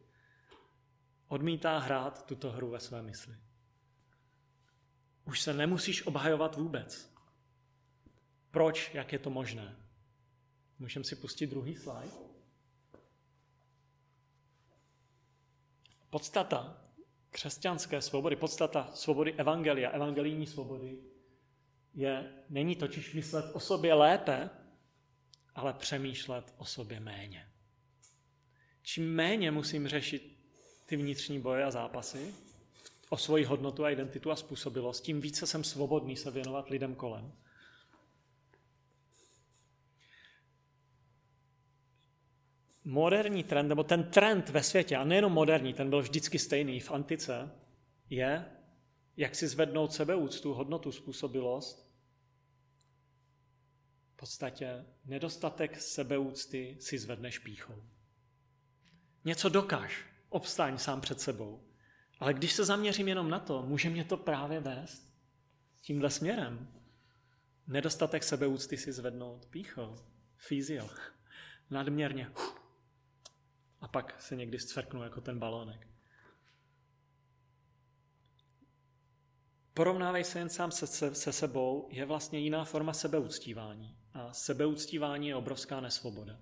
odmítá 1.28 1.78
hrát 1.78 2.26
tuto 2.26 2.52
hru 2.52 2.70
ve 2.70 2.80
své 2.80 3.02
mysli. 3.02 3.36
Už 5.26 5.42
se 5.42 5.54
nemusíš 5.54 6.06
obhajovat 6.06 6.56
vůbec. 6.56 7.14
Proč, 8.52 8.94
jak 8.94 9.14
je 9.14 9.20
to 9.20 9.30
možné? 9.30 9.76
Můžeme 10.80 11.06
si 11.06 11.16
pustit 11.16 11.48
druhý 11.48 11.76
slide. 11.76 12.29
Podstata 16.10 16.82
křesťanské 17.30 18.02
svobody, 18.02 18.36
podstata 18.36 18.92
svobody 18.94 19.34
evangelia, 19.34 19.90
evangelijní 19.90 20.48
svobody, 20.48 20.98
je, 21.94 22.34
není 22.50 22.76
totiž 22.76 23.14
myslet 23.14 23.46
o 23.54 23.60
sobě 23.60 23.94
lépe, 23.94 24.50
ale 25.56 25.74
přemýšlet 25.74 26.54
o 26.58 26.66
sobě 26.66 27.00
méně. 27.00 27.48
Čím 28.82 29.16
méně 29.16 29.52
musím 29.52 29.88
řešit 29.88 30.40
ty 30.86 30.96
vnitřní 30.96 31.40
boje 31.40 31.64
a 31.64 31.72
zápasy 31.72 32.34
o 33.10 33.18
svoji 33.18 33.46
hodnotu 33.46 33.86
a 33.86 33.90
identitu 33.90 34.32
a 34.32 34.36
způsobilost, 34.36 35.04
tím 35.04 35.22
více 35.22 35.48
jsem 35.48 35.64
svobodný 35.64 36.18
se 36.18 36.32
věnovat 36.32 36.70
lidem 36.70 36.96
kolem. 36.96 37.34
Moderní 42.90 43.44
trend, 43.44 43.68
nebo 43.68 43.84
ten 43.84 44.04
trend 44.04 44.50
ve 44.50 44.64
světě, 44.64 44.98
a 44.98 45.04
nejenom 45.04 45.34
moderní, 45.34 45.74
ten 45.74 45.90
byl 45.90 46.02
vždycky 46.02 46.40
stejný 46.40 46.80
v 46.80 46.92
antice, 46.92 47.52
je, 48.10 48.46
jak 49.18 49.36
si 49.36 49.48
zvednout 49.48 49.94
sebeúctu, 49.94 50.54
hodnotu, 50.54 50.92
způsobilost. 50.92 51.90
V 54.14 54.16
podstatě 54.16 54.86
nedostatek 55.06 55.82
sebeúcty 55.82 56.78
si 56.80 56.98
zvedneš 56.98 57.40
píchou. 57.40 57.84
Něco 59.26 59.50
dokáž, 59.50 60.06
obstáň 60.30 60.78
sám 60.78 61.02
před 61.02 61.22
sebou. 61.22 61.64
Ale 62.20 62.34
když 62.34 62.54
se 62.54 62.66
zaměřím 62.66 63.08
jenom 63.08 63.30
na 63.30 63.40
to, 63.40 63.64
může 63.64 63.90
mě 63.90 64.04
to 64.04 64.18
právě 64.18 64.60
vést 64.60 65.14
tímhle 65.82 66.10
směrem. 66.10 66.68
Nedostatek 67.68 68.24
sebeúcty 68.24 68.78
si 68.78 68.92
zvednout 68.92 69.46
píchou, 69.46 69.96
fízio, 70.38 70.90
nadměrně. 71.70 72.32
A 73.82 73.88
pak 73.88 74.22
se 74.22 74.36
někdy 74.36 74.60
zcvrknu 74.60 75.04
jako 75.04 75.22
ten 75.22 75.40
balónek. 75.40 75.88
Porovnávej 79.74 80.24
se 80.24 80.40
jen 80.40 80.50
sám 80.50 80.72
se, 80.72 80.88
se, 80.88 81.16
se 81.16 81.34
sebou 81.34 81.90
je 81.92 82.06
vlastně 82.06 82.40
jiná 82.40 82.66
forma 82.66 82.94
sebeuctívání. 82.94 83.98
A 84.14 84.34
sebeuctívání 84.34 85.28
je 85.28 85.36
obrovská 85.36 85.82
nesvoboda. 85.82 86.40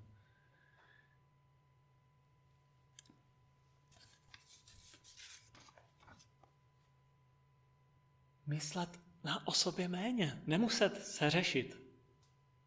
Myslet 8.45 8.99
na 9.23 9.47
o 9.47 9.51
sobě 9.51 9.87
méně, 9.87 10.41
nemuset 10.45 11.05
se 11.05 11.29
řešit. 11.29 11.81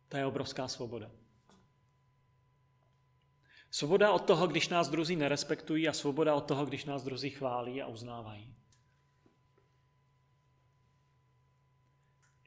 To 0.08 0.16
je 0.16 0.26
obrovská 0.26 0.68
svoboda. 0.68 1.10
Svoboda 3.70 4.12
od 4.12 4.24
toho, 4.24 4.46
když 4.46 4.68
nás 4.68 4.88
druzí 4.88 5.16
nerespektují 5.16 5.88
a 5.88 5.92
svoboda 5.92 6.34
od 6.34 6.40
toho, 6.40 6.66
když 6.66 6.84
nás 6.84 7.02
druzí 7.02 7.30
chválí 7.30 7.82
a 7.82 7.86
uznávají. 7.86 8.54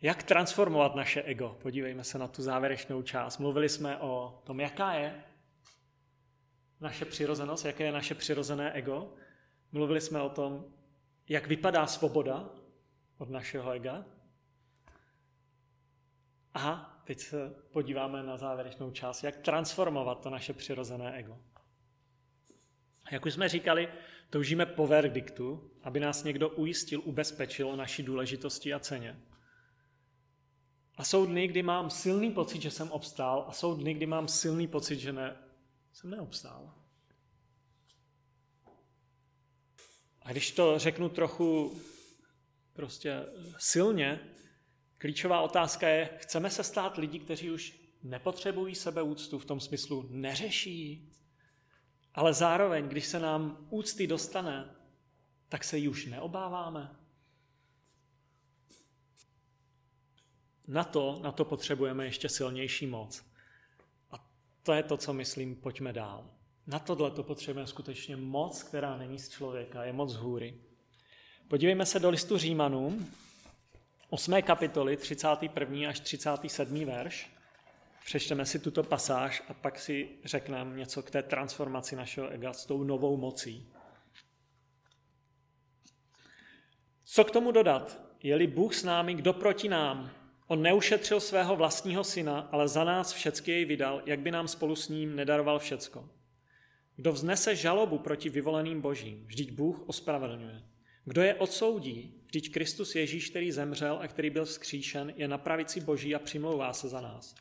Jak 0.01 0.23
transformovat 0.23 0.95
naše 0.95 1.21
ego? 1.21 1.57
Podívejme 1.61 2.03
se 2.03 2.17
na 2.17 2.27
tu 2.27 2.41
závěrečnou 2.41 3.01
část. 3.01 3.37
Mluvili 3.37 3.69
jsme 3.69 3.97
o 3.97 4.41
tom, 4.43 4.59
jaká 4.59 4.93
je 4.93 5.23
naše 6.79 7.05
přirozenost, 7.05 7.65
jaké 7.65 7.83
je 7.83 7.91
naše 7.91 8.15
přirozené 8.15 8.71
ego. 8.71 9.13
Mluvili 9.71 10.01
jsme 10.01 10.21
o 10.21 10.29
tom, 10.29 10.65
jak 11.29 11.47
vypadá 11.47 11.87
svoboda 11.87 12.49
od 13.17 13.29
našeho 13.29 13.71
ega. 13.71 14.05
A 16.53 16.92
teď 17.03 17.19
se 17.19 17.55
podíváme 17.71 18.23
na 18.23 18.37
závěrečnou 18.37 18.91
část, 18.91 19.23
jak 19.23 19.37
transformovat 19.37 20.21
to 20.21 20.29
naše 20.29 20.53
přirozené 20.53 21.17
ego. 21.17 21.37
Jak 23.11 23.25
už 23.25 23.33
jsme 23.33 23.49
říkali, 23.49 23.87
toužíme 24.29 24.65
po 24.65 24.87
verdiktu, 24.87 25.71
aby 25.83 25.99
nás 25.99 26.23
někdo 26.23 26.49
ujistil, 26.49 27.01
ubezpečil 27.05 27.69
o 27.69 27.75
naší 27.75 28.03
důležitosti 28.03 28.73
a 28.73 28.79
ceně. 28.79 29.19
A 30.97 31.03
jsou 31.03 31.25
dny, 31.25 31.47
kdy 31.47 31.63
mám 31.63 31.89
silný 31.89 32.31
pocit, 32.31 32.61
že 32.61 32.71
jsem 32.71 32.91
obstál 32.91 33.45
a 33.47 33.51
jsou 33.51 33.75
dny, 33.75 33.93
kdy 33.93 34.05
mám 34.05 34.27
silný 34.27 34.67
pocit, 34.67 34.99
že 34.99 35.13
ne, 35.13 35.37
jsem 35.93 36.09
neobstál. 36.09 36.73
A 40.21 40.31
když 40.31 40.51
to 40.51 40.79
řeknu 40.79 41.09
trochu 41.09 41.81
prostě 42.73 43.25
silně, 43.57 44.19
klíčová 45.03 45.41
otázka 45.41 45.87
je, 45.87 46.09
chceme 46.17 46.49
se 46.49 46.63
stát 46.63 46.97
lidi, 46.97 47.19
kteří 47.19 47.51
už 47.51 47.79
nepotřebují 48.03 48.75
sebeúctu 48.75 49.39
v 49.39 49.45
tom 49.45 49.59
smyslu 49.59 50.07
neřeší, 50.09 51.11
ale 52.13 52.33
zároveň, 52.33 52.87
když 52.87 53.05
se 53.05 53.19
nám 53.19 53.67
úcty 53.69 54.07
dostane, 54.07 54.75
tak 55.49 55.63
se 55.63 55.77
ji 55.77 55.87
už 55.87 56.05
neobáváme. 56.05 56.95
Na 60.67 60.83
to, 60.83 61.19
na 61.23 61.31
to 61.31 61.45
potřebujeme 61.45 62.05
ještě 62.05 62.29
silnější 62.29 62.87
moc. 62.87 63.23
A 64.11 64.31
to 64.63 64.73
je 64.73 64.83
to, 64.83 64.97
co 64.97 65.13
myslím, 65.13 65.55
pojďme 65.55 65.93
dál. 65.93 66.29
Na 66.67 66.79
tohle 66.79 67.11
to 67.11 67.23
potřebujeme 67.23 67.67
skutečně 67.67 68.15
moc, 68.15 68.63
která 68.63 68.97
není 68.97 69.19
z 69.19 69.29
člověka, 69.29 69.83
je 69.83 69.93
moc 69.93 70.13
hůry. 70.13 70.57
Podívejme 71.47 71.85
se 71.85 71.99
do 71.99 72.09
listu 72.09 72.37
Římanům, 72.37 73.11
8. 74.13 74.41
kapitoly, 74.41 74.97
31. 74.97 75.89
až 75.89 75.99
37. 75.99 76.85
verš. 76.85 77.29
Přečteme 78.05 78.45
si 78.45 78.59
tuto 78.59 78.83
pasáž 78.83 79.43
a 79.47 79.53
pak 79.53 79.79
si 79.79 80.09
řekneme 80.25 80.77
něco 80.77 81.03
k 81.03 81.11
té 81.11 81.23
transformaci 81.23 81.95
našeho 81.95 82.29
ega 82.29 82.53
s 82.53 82.65
tou 82.65 82.83
novou 82.83 83.17
mocí. 83.17 83.73
Co 87.05 87.23
k 87.23 87.31
tomu 87.31 87.51
dodat? 87.51 88.01
Je-li 88.23 88.47
Bůh 88.47 88.75
s 88.75 88.83
námi, 88.83 89.13
kdo 89.13 89.33
proti 89.33 89.69
nám? 89.69 90.11
On 90.47 90.61
neušetřil 90.61 91.19
svého 91.19 91.55
vlastního 91.55 92.03
syna, 92.03 92.49
ale 92.51 92.67
za 92.67 92.83
nás 92.83 93.13
všecky 93.13 93.51
jej 93.51 93.65
vydal, 93.65 94.01
jak 94.05 94.19
by 94.19 94.31
nám 94.31 94.47
spolu 94.47 94.75
s 94.75 94.89
ním 94.89 95.15
nedaroval 95.15 95.59
všecko. 95.59 96.09
Kdo 96.95 97.11
vznese 97.11 97.55
žalobu 97.55 97.97
proti 97.97 98.29
vyvoleným 98.29 98.81
božím, 98.81 99.25
vždyť 99.25 99.51
Bůh 99.51 99.89
ospravedlňuje. 99.89 100.63
Kdo 101.05 101.21
je 101.21 101.35
odsoudí, 101.35 102.22
vždyť 102.33 102.53
Kristus 102.53 102.95
Ježíš, 102.95 103.29
který 103.29 103.51
zemřel 103.51 103.99
a 104.01 104.07
který 104.07 104.29
byl 104.29 104.45
vzkříšen, 104.45 105.13
je 105.15 105.27
na 105.27 105.37
pravici 105.37 105.81
boží 105.81 106.15
a 106.15 106.19
přimlouvá 106.19 106.73
se 106.73 106.89
za 106.89 107.01
nás. 107.01 107.35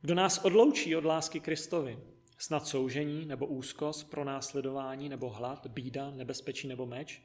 Kdo 0.00 0.14
nás 0.14 0.38
odloučí 0.38 0.96
od 0.96 1.04
lásky 1.04 1.40
Kristovi, 1.40 1.98
snad 2.38 2.66
soužení 2.66 3.26
nebo 3.26 3.46
úzkost, 3.46 4.10
pro 4.10 4.24
následování 4.24 5.08
nebo 5.08 5.30
hlad, 5.30 5.66
bída, 5.66 6.10
nebezpečí 6.10 6.68
nebo 6.68 6.86
meč, 6.86 7.22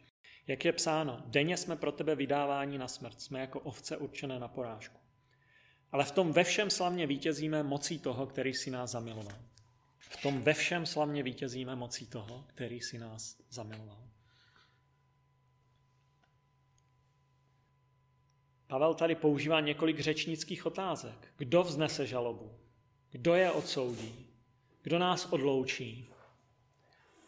jak 0.48 0.66
je 0.66 0.74
psáno, 0.74 1.24
denně 1.26 1.58
jsme 1.58 1.76
pro 1.76 1.92
tebe 1.92 2.16
vydávání 2.16 2.78
na 2.78 2.88
smrt, 2.88 3.22
jsme 3.22 3.40
jako 3.40 3.60
ovce 3.60 3.98
určené 3.98 4.40
na 4.40 4.48
porážku. 4.48 4.98
Ale 5.92 6.04
v 6.04 6.12
tom 6.12 6.32
ve 6.32 6.44
všem 6.44 6.70
slavně 6.70 7.08
vítězíme 7.08 7.64
mocí 7.64 8.00
toho, 8.00 8.28
který 8.28 8.54
si 8.54 8.72
nás 8.72 8.92
zamiloval. 8.92 9.38
V 10.00 10.22
tom 10.22 10.42
ve 10.42 10.54
všem 10.54 10.86
slavně 10.86 11.24
vítězíme 11.24 11.76
mocí 11.76 12.08
toho, 12.08 12.46
který 12.48 12.82
si 12.82 12.98
nás 12.98 13.38
zamiloval. 13.50 14.07
Pavel 18.68 18.94
tady 18.94 19.16
používá 19.16 19.60
několik 19.60 20.00
řečnických 20.00 20.66
otázek. 20.66 21.28
Kdo 21.38 21.64
vznese 21.64 22.06
žalobu? 22.06 22.52
Kdo 23.12 23.36
je 23.36 23.52
odsoudí? 23.52 24.28
Kdo 24.82 25.00
nás 25.00 25.26
odloučí? 25.26 26.10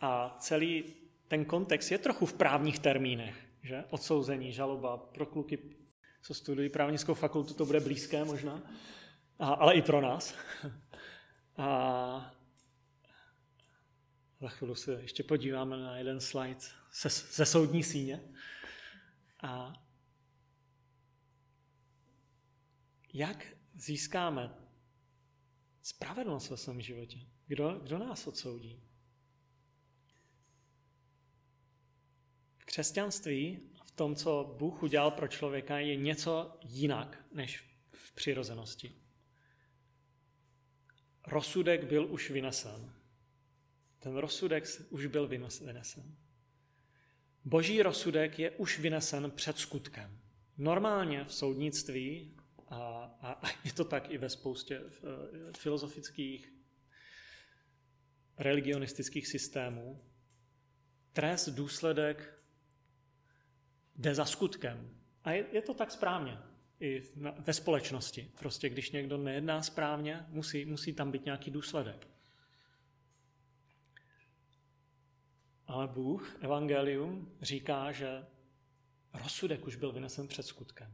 A 0.02 0.36
celý 0.40 0.84
ten 1.28 1.46
kontext 1.46 1.92
je 1.92 1.98
trochu 1.98 2.26
v 2.26 2.34
právních 2.34 2.80
termínech, 2.80 3.36
že? 3.64 3.84
Odsouzení, 3.90 4.52
žaloba, 4.52 4.98
pro 4.98 5.26
kluky, 5.26 5.60
co 6.22 6.34
studují 6.34 6.70
právnickou 6.70 7.14
fakultu, 7.14 7.54
to 7.54 7.66
bude 7.66 7.80
blízké 7.80 8.24
možná, 8.24 8.62
a, 9.40 9.54
ale 9.54 9.74
i 9.74 9.82
pro 9.82 10.02
nás. 10.02 10.36
A 11.58 12.34
za 14.42 14.50
chvíli 14.50 14.76
se 14.76 14.92
ještě 15.02 15.24
podíváme 15.24 15.78
na 15.78 15.98
jeden 15.98 16.20
slide 16.20 16.60
ze, 17.02 17.10
ze 17.10 17.46
soudní 17.46 17.84
síně. 17.84 18.22
A 19.44 19.74
jak 23.14 23.46
získáme 23.74 24.56
spravedlnost 25.82 26.50
ve 26.50 26.58
svém 26.58 26.82
životě? 26.82 27.20
Kdo, 27.48 27.80
kdo 27.84 27.98
nás 27.98 28.28
odsoudí? 28.28 28.90
křesťanství 32.70 33.60
v 33.86 33.92
tom, 33.92 34.16
co 34.16 34.56
Bůh 34.58 34.84
udělal 34.84 35.12
pro 35.12 35.28
člověka, 35.28 35.80
je 35.80 35.96
něco 35.96 36.58
jinak 36.64 37.26
než 37.34 37.64
v 37.92 38.12
přirozenosti. 38.16 38.96
Rozsudek 41.28 41.84
byl 41.84 42.06
už 42.06 42.30
vynesen. 42.30 42.94
Ten 44.00 44.18
rozsudek 44.18 44.64
už 44.90 45.06
byl 45.06 45.28
vynesen. 45.28 46.16
Boží 47.46 47.82
rozsudek 47.82 48.40
je 48.40 48.52
už 48.52 48.80
vynesen 48.80 49.32
před 49.32 49.58
skutkem. 49.58 50.20
Normálně 50.58 51.24
v 51.24 51.34
soudnictví, 51.34 52.36
a, 52.70 53.04
a 53.22 53.48
je 53.64 53.74
to 53.74 53.84
tak 53.84 54.10
i 54.10 54.18
ve 54.18 54.30
spoustě 54.30 54.82
eh, 54.82 55.54
filozofických, 55.58 56.54
religionistických 58.38 59.28
systémů, 59.28 60.04
trest, 61.14 61.50
důsledek 61.50 62.40
jde 63.96 64.16
za 64.16 64.26
skutkem. 64.26 64.96
A 65.24 65.32
je, 65.32 65.46
je 65.52 65.62
to 65.62 65.74
tak 65.74 65.92
správně 65.92 66.38
i 66.80 67.04
na, 67.16 67.32
ve 67.32 67.54
společnosti. 67.54 68.32
Prostě 68.40 68.70
když 68.70 68.92
někdo 68.92 69.18
nejedná 69.18 69.62
správně, 69.62 70.26
musí, 70.30 70.66
musí 70.66 70.94
tam 70.94 71.12
být 71.12 71.26
nějaký 71.26 71.52
důsledek. 71.52 72.08
Ale 75.68 75.88
Bůh, 75.88 76.38
Evangelium, 76.42 77.38
říká, 77.42 77.92
že 77.92 78.26
rozsudek 79.14 79.68
už 79.68 79.76
byl 79.76 79.92
vynesen 79.92 80.28
před 80.28 80.44
skutkem. 80.44 80.94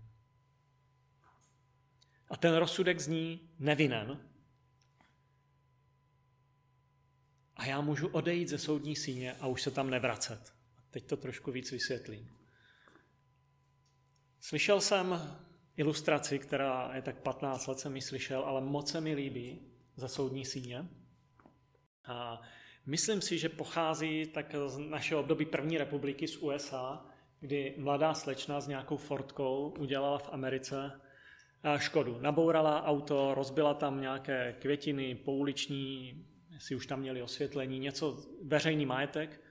A 2.30 2.38
ten 2.38 2.56
rozsudek 2.56 3.00
zní 3.00 3.50
nevinen. 3.60 4.20
A 7.56 7.66
já 7.66 7.82
můžu 7.82 8.08
odejít 8.08 8.50
ze 8.50 8.58
soudní 8.58 8.96
síně 8.96 9.34
a 9.34 9.48
už 9.48 9.62
se 9.62 9.72
tam 9.72 9.90
nevracet. 9.90 10.54
Teď 10.92 11.06
to 11.06 11.18
trošku 11.18 11.52
víc 11.52 11.72
vysvětlím. 11.72 12.32
Slyšel 14.40 14.82
jsem 14.82 15.38
ilustraci, 15.78 16.40
která 16.40 16.96
je 16.96 17.02
tak 17.02 17.18
15 17.18 17.68
let 17.68 17.80
jsem 17.80 17.96
ji 17.96 18.02
slyšel, 18.02 18.42
ale 18.42 18.62
moc 18.62 18.92
se 18.92 19.02
mi 19.02 19.16
líbí 19.16 19.62
za 19.96 20.08
soudní 20.08 20.46
síně. 20.46 20.86
A 22.06 22.42
myslím 22.86 23.22
si, 23.22 23.38
že 23.38 23.50
pochází 23.50 24.26
tak 24.26 24.56
z 24.68 24.78
našeho 24.78 25.22
období 25.22 25.46
první 25.46 25.78
republiky 25.78 26.28
z 26.28 26.38
USA, 26.38 27.06
kdy 27.40 27.76
mladá 27.78 28.14
slečna 28.14 28.62
s 28.62 28.68
nějakou 28.68 28.98
Fordkou 28.98 29.74
udělala 29.80 30.18
v 30.18 30.30
Americe 30.32 31.02
škodu. 31.78 32.18
Nabourala 32.22 32.84
auto, 32.84 33.34
rozbila 33.34 33.74
tam 33.74 34.02
nějaké 34.02 34.56
květiny 34.60 35.16
pouliční, 35.16 36.14
jestli 36.50 36.76
už 36.76 36.88
tam 36.88 37.00
měli 37.00 37.22
osvětlení, 37.22 37.80
něco, 37.80 38.18
veřejný 38.44 38.86
majetek 38.86 39.42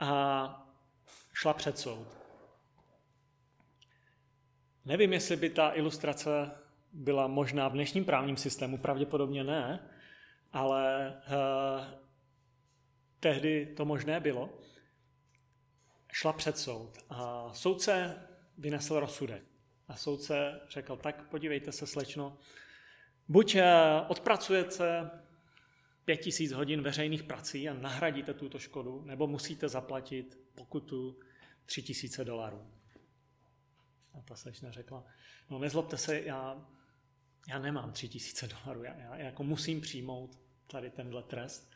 a 0.00 0.66
šla 1.32 1.54
před 1.54 1.78
soud. 1.78 2.08
Nevím, 4.84 5.12
jestli 5.12 5.36
by 5.36 5.50
ta 5.50 5.74
ilustrace 5.74 6.50
byla 6.92 7.26
možná 7.26 7.68
v 7.68 7.72
dnešním 7.72 8.04
právním 8.04 8.36
systému, 8.36 8.78
pravděpodobně 8.78 9.44
ne, 9.44 9.90
ale 10.52 11.14
uh, 11.28 11.84
tehdy 13.20 13.74
to 13.76 13.84
možné 13.84 14.20
bylo. 14.20 14.58
Šla 16.12 16.32
před 16.32 16.58
soud 16.58 16.98
a 17.10 17.50
soudce 17.52 18.22
vynesl 18.58 19.00
rozsudek. 19.00 19.55
A 19.88 19.96
soudce 19.96 20.60
řekl, 20.70 20.96
tak 20.96 21.28
podívejte 21.28 21.72
se, 21.72 21.86
slečno, 21.86 22.38
buď 23.28 23.54
eh, 23.54 23.64
odpracujete 24.08 25.10
pět 26.04 26.16
tisíc 26.16 26.52
hodin 26.52 26.82
veřejných 26.82 27.22
prací 27.22 27.68
a 27.68 27.74
nahradíte 27.74 28.34
tuto 28.34 28.58
škodu, 28.58 29.02
nebo 29.04 29.26
musíte 29.26 29.68
zaplatit 29.68 30.38
pokutu 30.54 31.20
tři 31.66 31.82
tisíce 31.82 32.24
dolarů. 32.24 32.70
A 34.14 34.20
ta 34.20 34.36
slečna 34.36 34.70
řekla, 34.70 35.04
no 35.50 35.58
nezlobte 35.58 35.96
se, 35.96 36.20
já, 36.20 36.68
já 37.48 37.58
nemám 37.58 37.92
tři 37.92 38.08
tisíce 38.08 38.48
dolarů, 38.48 38.84
já, 38.84 38.94
já 38.94 39.16
jako 39.16 39.44
musím 39.44 39.80
přijmout 39.80 40.38
tady 40.66 40.90
tenhle 40.90 41.22
trest, 41.22 41.70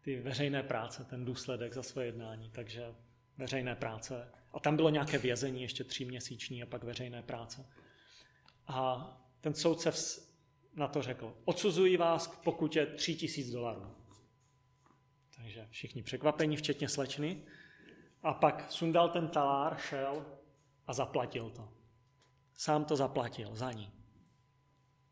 ty 0.00 0.20
veřejné 0.20 0.62
práce, 0.62 1.04
ten 1.04 1.24
důsledek 1.24 1.74
za 1.74 1.82
své 1.82 2.06
jednání, 2.06 2.50
takže 2.50 2.94
veřejné 3.38 3.76
práce. 3.76 4.32
A 4.54 4.60
tam 4.60 4.76
bylo 4.76 4.90
nějaké 4.90 5.18
vězení, 5.18 5.62
ještě 5.62 5.84
tři 5.84 6.04
měsíční 6.04 6.62
a 6.62 6.66
pak 6.66 6.84
veřejné 6.84 7.22
práce. 7.22 7.66
A 8.66 9.06
ten 9.40 9.54
soudce 9.54 9.92
na 10.74 10.88
to 10.88 11.02
řekl, 11.02 11.36
odsuzuji 11.44 11.96
vás 11.96 12.26
k 12.26 12.38
pokutě 12.38 12.86
tři 12.86 13.14
tisíc 13.14 13.50
dolarů. 13.50 13.94
Takže 15.36 15.66
všichni 15.70 16.02
překvapení, 16.02 16.56
včetně 16.56 16.88
slečny. 16.88 17.42
A 18.22 18.34
pak 18.34 18.72
sundal 18.72 19.08
ten 19.08 19.28
talár, 19.28 19.78
šel 19.78 20.26
a 20.86 20.92
zaplatil 20.92 21.50
to. 21.50 21.72
Sám 22.54 22.84
to 22.84 22.96
zaplatil 22.96 23.56
za 23.56 23.72
ní. 23.72 23.92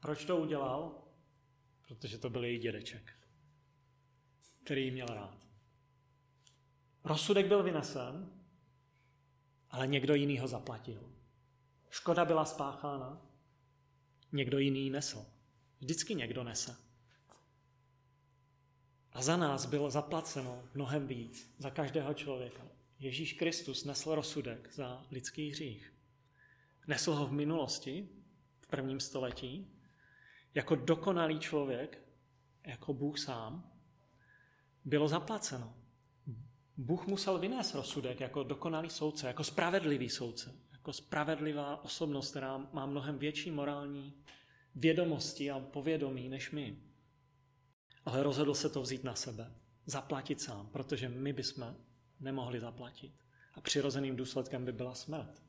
Proč 0.01 0.25
to 0.25 0.37
udělal? 0.37 1.03
Protože 1.89 2.19
to 2.19 2.31
byl 2.31 2.45
její 2.45 2.59
dědeček, 2.59 3.13
který 4.65 4.85
ji 4.85 4.91
měl 4.91 5.07
rád. 5.07 5.39
Rozsudek 7.05 7.47
byl 7.47 7.63
vynesen, 7.63 8.42
ale 9.73 9.87
někdo 9.87 10.15
jiný 10.15 10.39
ho 10.39 10.49
zaplatil. 10.49 11.13
Škoda 11.91 12.25
byla 12.25 12.45
spáchána, 12.45 13.27
někdo 14.33 14.59
jiný 14.59 14.91
nesl. 14.91 15.27
Vždycky 15.81 16.15
někdo 16.15 16.45
nese. 16.45 16.77
A 19.13 19.23
za 19.23 19.37
nás 19.37 19.67
bylo 19.67 19.91
zaplaceno 19.91 20.63
mnohem 20.75 21.07
víc, 21.07 21.55
za 21.59 21.71
každého 21.71 22.15
člověka. 22.15 22.63
Ježíš 22.99 23.33
Kristus 23.33 23.85
nesl 23.85 24.15
rozsudek 24.15 24.73
za 24.73 25.07
lidský 25.11 25.51
hřích. 25.51 25.93
Nesl 26.87 27.15
ho 27.15 27.27
v 27.27 27.33
minulosti, 27.33 28.09
v 28.61 28.67
prvním 28.67 29.01
století, 29.01 29.71
jako 30.55 30.75
dokonalý 30.75 31.39
člověk, 31.39 31.99
jako 32.67 32.95
Bůh 32.95 33.19
sám, 33.19 33.73
bylo 34.85 35.09
zaplaceno. 35.09 35.82
Bůh 36.77 37.07
musel 37.07 37.39
vynést 37.39 37.75
rozsudek 37.75 38.21
jako 38.21 38.43
dokonalý 38.43 38.91
soudce, 38.91 39.27
jako 39.27 39.45
spravedlivý 39.45 40.09
soudce, 40.09 40.55
jako 40.73 40.93
spravedlivá 40.93 41.85
osobnost, 41.85 42.31
která 42.31 42.59
má 42.59 42.87
mnohem 42.87 43.19
větší 43.19 43.51
morální 43.51 44.15
vědomosti 44.75 45.51
a 45.51 45.61
povědomí 45.61 46.29
než 46.29 46.51
my. 46.51 46.79
Ale 48.05 48.23
rozhodl 48.23 48.55
se 48.55 48.71
to 48.71 48.83
vzít 48.83 49.05
na 49.05 49.15
sebe, 49.15 49.55
zaplatit 49.87 50.41
sám, 50.41 50.67
protože 50.67 51.09
my 51.09 51.33
bychom 51.33 51.77
nemohli 52.21 52.61
zaplatit. 52.61 53.13
A 53.55 53.61
přirozeným 53.61 54.17
důsledkem 54.17 54.65
by 54.65 54.73
byla 54.73 54.95
smrt. 54.95 55.43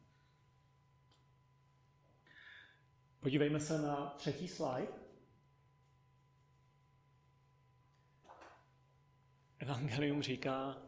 Podívejme 3.19 3.59
se 3.59 3.81
na 3.81 4.13
třetí 4.17 4.47
slide. 4.47 4.93
Evangelium 9.59 10.21
říká, 10.21 10.81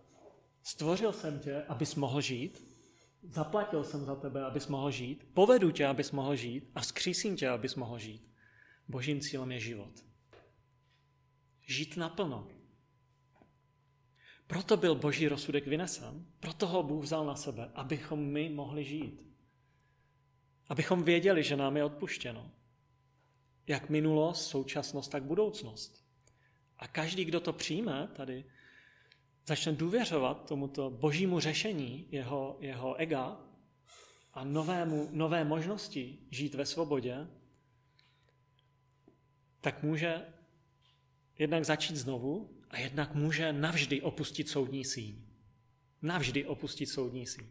stvořil 0.65 1.13
jsem 1.13 1.39
tě, 1.39 1.63
abys 1.63 1.95
mohl 1.95 2.21
žít, 2.21 2.63
zaplatil 3.23 3.83
jsem 3.83 4.05
za 4.05 4.15
tebe, 4.15 4.45
abys 4.45 4.67
mohl 4.67 4.91
žít, 4.91 5.27
povedu 5.33 5.71
tě, 5.71 5.85
abys 5.87 6.11
mohl 6.11 6.35
žít 6.35 6.71
a 6.75 6.81
vzkřísím 6.81 7.35
tě, 7.35 7.49
abys 7.49 7.75
mohl 7.75 7.99
žít. 7.99 8.31
Božím 8.87 9.21
cílem 9.21 9.51
je 9.51 9.59
život. 9.59 10.05
Žít 11.67 11.97
naplno. 11.97 12.47
Proto 14.47 14.77
byl 14.77 14.95
boží 14.95 15.27
rozsudek 15.27 15.67
vynesen, 15.67 16.25
proto 16.39 16.67
ho 16.67 16.83
Bůh 16.83 17.03
vzal 17.03 17.25
na 17.25 17.35
sebe, 17.35 17.71
abychom 17.73 18.25
my 18.25 18.49
mohli 18.49 18.83
žít. 18.83 19.25
Abychom 20.67 21.03
věděli, 21.03 21.43
že 21.43 21.55
nám 21.55 21.77
je 21.77 21.83
odpuštěno. 21.83 22.51
Jak 23.67 23.89
minulost, 23.89 24.47
současnost, 24.47 25.11
tak 25.11 25.23
budoucnost. 25.23 26.05
A 26.77 26.87
každý, 26.87 27.25
kdo 27.25 27.39
to 27.39 27.53
přijme 27.53 28.09
tady, 28.15 28.45
začne 29.47 29.71
důvěřovat 29.71 30.47
tomuto 30.47 30.89
božímu 30.89 31.39
řešení 31.39 32.07
jeho, 32.11 32.57
jeho 32.59 32.95
ega 32.95 33.37
a 34.33 34.43
novému, 34.43 35.09
nové 35.11 35.43
možnosti 35.43 36.17
žít 36.31 36.55
ve 36.55 36.65
svobodě, 36.65 37.27
tak 39.61 39.83
může 39.83 40.25
jednak 41.39 41.65
začít 41.65 41.95
znovu 41.95 42.49
a 42.69 42.79
jednak 42.79 43.15
může 43.15 43.53
navždy 43.53 44.01
opustit 44.01 44.49
soudní 44.49 44.85
síň. 44.85 45.21
Navždy 46.01 46.45
opustit 46.45 46.89
soudní 46.89 47.27
síň. 47.27 47.45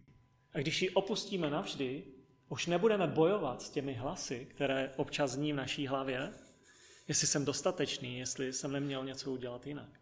A 0.54 0.59
když 0.59 0.83
ji 0.83 0.90
opustíme 0.90 1.50
navždy, 1.50 2.04
už 2.48 2.66
nebudeme 2.66 3.07
bojovat 3.07 3.62
s 3.62 3.70
těmi 3.70 3.94
hlasy, 3.94 4.46
které 4.50 4.92
občas 4.96 5.30
zní 5.30 5.52
v 5.52 5.57
naší 5.57 5.87
hlavě, 5.87 6.33
jestli 7.09 7.26
jsem 7.26 7.44
dostatečný, 7.44 8.18
jestli 8.18 8.52
jsem 8.52 8.72
neměl 8.72 9.04
něco 9.04 9.33
udělat 9.33 9.66
jinak. 9.66 10.00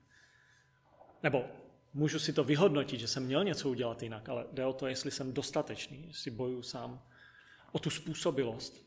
Nebo 1.22 1.44
můžu 1.94 2.18
si 2.18 2.32
to 2.32 2.44
vyhodnotit, 2.44 3.00
že 3.00 3.08
jsem 3.08 3.24
měl 3.26 3.44
něco 3.44 3.70
udělat 3.70 4.02
jinak, 4.02 4.28
ale 4.28 4.46
jde 4.52 4.66
o 4.66 4.72
to, 4.72 4.86
jestli 4.86 5.10
jsem 5.10 5.32
dostatečný, 5.32 6.04
jestli 6.08 6.30
bojuju 6.30 6.62
sám 6.62 7.02
o 7.72 7.78
tu 7.78 7.90
způsobilost. 7.90 8.86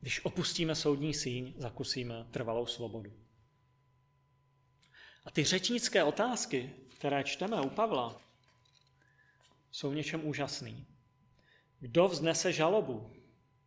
Když 0.00 0.24
opustíme 0.24 0.74
soudní 0.74 1.14
síň, 1.14 1.54
zakusíme 1.56 2.26
trvalou 2.30 2.66
svobodu. 2.66 3.12
A 5.24 5.30
ty 5.30 5.44
řečnické 5.44 6.04
otázky, 6.04 6.70
které 6.96 7.24
čteme 7.24 7.60
u 7.60 7.70
Pavla, 7.70 8.20
jsou 9.70 9.90
v 9.90 9.94
něčem 9.94 10.26
úžasný. 10.26 10.86
Kdo 11.80 12.08
vznese 12.08 12.52
žalobu 12.52 13.10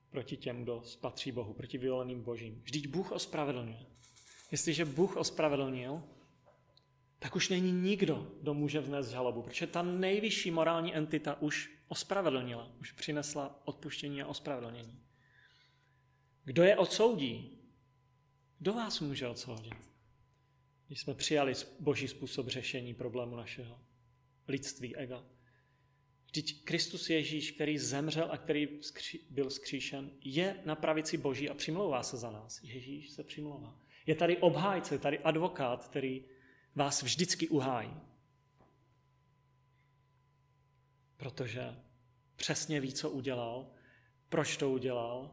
proti 0.10 0.38
těm, 0.38 0.64
kdo 0.64 0.82
spatří 0.84 1.32
Bohu, 1.32 1.54
proti 1.54 1.78
vyvoleným 1.78 2.24
božím? 2.24 2.62
Vždyť 2.64 2.88
Bůh 2.88 3.12
ospravedlňuje. 3.12 3.86
Jestliže 4.52 4.86
Bůh 4.86 5.18
ospravedlnil, 5.18 6.04
tak 7.20 7.36
už 7.36 7.50
není 7.50 7.72
nikdo, 7.72 8.32
kdo 8.42 8.54
může 8.54 8.80
vznést 8.80 9.10
žalobu, 9.10 9.42
protože 9.42 9.68
ta 9.68 9.82
nejvyšší 9.82 10.52
morální 10.52 10.96
entita 10.96 11.42
už 11.42 11.72
ospravedlnila, 11.88 12.72
už 12.82 12.92
přinesla 12.92 13.62
odpuštění 13.66 14.22
a 14.22 14.28
ospravedlnění. 14.28 15.00
Kdo 16.44 16.64
je 16.64 16.78
odsoudí? 16.78 17.58
Kdo 18.60 18.74
vás 18.74 19.00
může 19.00 19.28
odsoudit? 19.28 19.74
Když 20.88 21.02
jsme 21.02 21.14
přijali 21.14 21.54
boží 21.80 22.08
způsob 22.08 22.48
řešení 22.48 22.94
problému 22.94 23.36
našeho 23.36 23.80
lidství, 24.48 24.96
ega. 24.96 25.26
Vždyť 26.26 26.64
Kristus 26.64 27.10
Ježíš, 27.10 27.52
který 27.52 27.78
zemřel 27.78 28.28
a 28.32 28.38
který 28.38 28.68
byl 29.30 29.50
skříšen, 29.50 30.12
je 30.24 30.62
na 30.66 30.76
pravici 30.76 31.18
boží 31.18 31.50
a 31.50 31.54
přimlouvá 31.54 32.04
se 32.04 32.18
za 32.18 32.32
nás. 32.32 32.64
Ježíš 32.64 33.10
se 33.10 33.24
přimlouvá. 33.24 33.80
Je 34.06 34.16
tady 34.16 34.38
obhájce, 34.38 34.96
je 34.96 35.00
tady 35.00 35.20
advokát, 35.20 35.88
který 35.88 36.26
vás 36.76 37.04
vždycky 37.04 37.48
uhájí. 37.48 37.94
Protože 41.18 41.76
přesně 42.36 42.80
ví, 42.80 42.94
co 42.94 43.10
udělal, 43.10 43.72
proč 44.30 44.58
to 44.58 44.72
udělal 44.72 45.32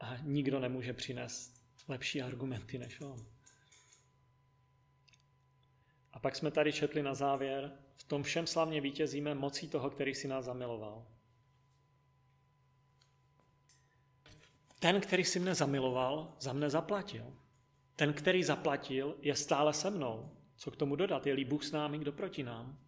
a 0.00 0.16
nikdo 0.16 0.60
nemůže 0.60 0.92
přinést 0.92 1.62
lepší 1.88 2.22
argumenty 2.22 2.78
než 2.78 3.00
on. 3.00 3.26
A 6.12 6.18
pak 6.18 6.36
jsme 6.36 6.50
tady 6.50 6.72
četli 6.72 7.02
na 7.02 7.14
závěr, 7.14 7.72
v 7.96 8.04
tom 8.04 8.22
všem 8.22 8.46
slavně 8.46 8.80
vítězíme 8.80 9.34
mocí 9.34 9.68
toho, 9.68 9.90
který 9.90 10.14
si 10.14 10.28
nás 10.28 10.44
zamiloval. 10.44 11.06
Ten, 14.80 15.00
který 15.00 15.24
si 15.24 15.38
mne 15.38 15.54
zamiloval, 15.54 16.36
za 16.40 16.52
mne 16.52 16.70
zaplatil. 16.70 17.36
Ten, 17.96 18.12
který 18.12 18.44
zaplatil, 18.44 19.16
je 19.20 19.36
stále 19.36 19.74
se 19.74 19.90
mnou. 19.90 20.36
Co 20.56 20.70
k 20.70 20.76
tomu 20.76 20.96
dodat? 20.96 21.26
Je-li 21.26 21.44
Bůh 21.44 21.64
s 21.64 21.72
námi, 21.72 21.98
kdo 21.98 22.12
proti 22.12 22.42
nám? 22.42 22.78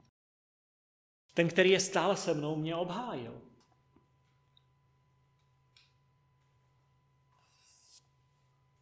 Ten, 1.34 1.48
který 1.48 1.70
je 1.70 1.80
stále 1.80 2.16
se 2.16 2.34
mnou, 2.34 2.56
mě 2.56 2.76
obhájil. 2.76 3.42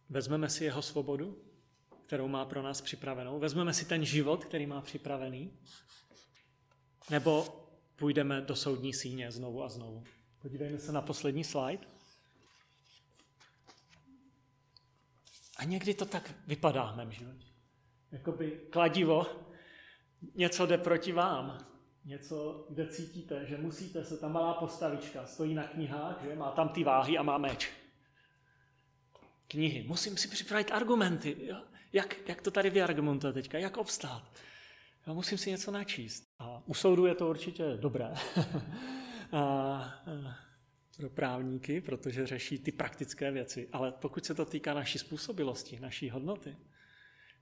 Vezmeme 0.08 0.48
si 0.48 0.64
jeho 0.64 0.82
svobodu, 0.82 1.44
kterou 2.06 2.28
má 2.28 2.44
pro 2.44 2.62
nás 2.62 2.80
připravenou. 2.80 3.38
Vezmeme 3.38 3.74
si 3.74 3.84
ten 3.84 4.04
život, 4.04 4.44
který 4.44 4.66
má 4.66 4.80
připravený. 4.80 5.58
Nebo 7.10 7.46
půjdeme 7.96 8.40
do 8.40 8.56
soudní 8.56 8.94
síně 8.94 9.32
znovu 9.32 9.62
a 9.62 9.68
znovu. 9.68 10.04
Podívejme 10.42 10.78
se 10.78 10.92
na 10.92 11.02
poslední 11.02 11.44
slide. 11.44 11.99
A 15.60 15.64
někdy 15.64 15.94
to 15.94 16.04
tak 16.04 16.34
vypadá 16.46 16.92
v 16.92 16.96
mém 16.96 17.12
životě. 17.12 17.46
Jakoby 18.12 18.60
kladivo, 18.70 19.26
něco 20.34 20.66
jde 20.66 20.78
proti 20.78 21.12
vám. 21.12 21.58
Něco, 22.04 22.66
kde 22.70 22.86
cítíte, 22.86 23.46
že 23.46 23.58
musíte 23.58 24.04
se, 24.04 24.16
ta 24.16 24.28
malá 24.28 24.54
postavička 24.54 25.26
stojí 25.26 25.54
na 25.54 25.68
knihách, 25.68 26.22
že 26.22 26.34
má 26.34 26.50
tam 26.50 26.68
ty 26.68 26.84
váhy 26.84 27.18
a 27.18 27.22
má 27.22 27.38
meč. 27.38 27.70
Knihy. 29.48 29.84
Musím 29.88 30.16
si 30.16 30.28
připravit 30.28 30.70
argumenty. 30.72 31.36
Jo? 31.40 31.62
Jak, 31.92 32.28
jak 32.28 32.42
to 32.42 32.50
tady 32.50 32.70
vyargumentuje 32.70 33.32
teďka? 33.32 33.58
Jak 33.58 33.76
obstát? 33.76 34.22
Já 35.06 35.12
musím 35.12 35.38
si 35.38 35.50
něco 35.50 35.70
načíst. 35.70 36.24
A 36.38 36.62
u 36.66 36.74
soudu 36.74 37.06
je 37.06 37.14
to 37.14 37.28
určitě 37.28 37.76
dobré. 37.76 38.14
a, 39.32 39.38
a, 39.38 40.49
pro 40.96 41.10
právníky, 41.10 41.80
protože 41.80 42.26
řeší 42.26 42.58
ty 42.58 42.72
praktické 42.72 43.30
věci. 43.30 43.68
Ale 43.72 43.92
pokud 43.92 44.24
se 44.24 44.34
to 44.34 44.44
týká 44.44 44.74
naší 44.74 44.98
způsobilosti, 44.98 45.80
naší 45.80 46.10
hodnoty, 46.10 46.56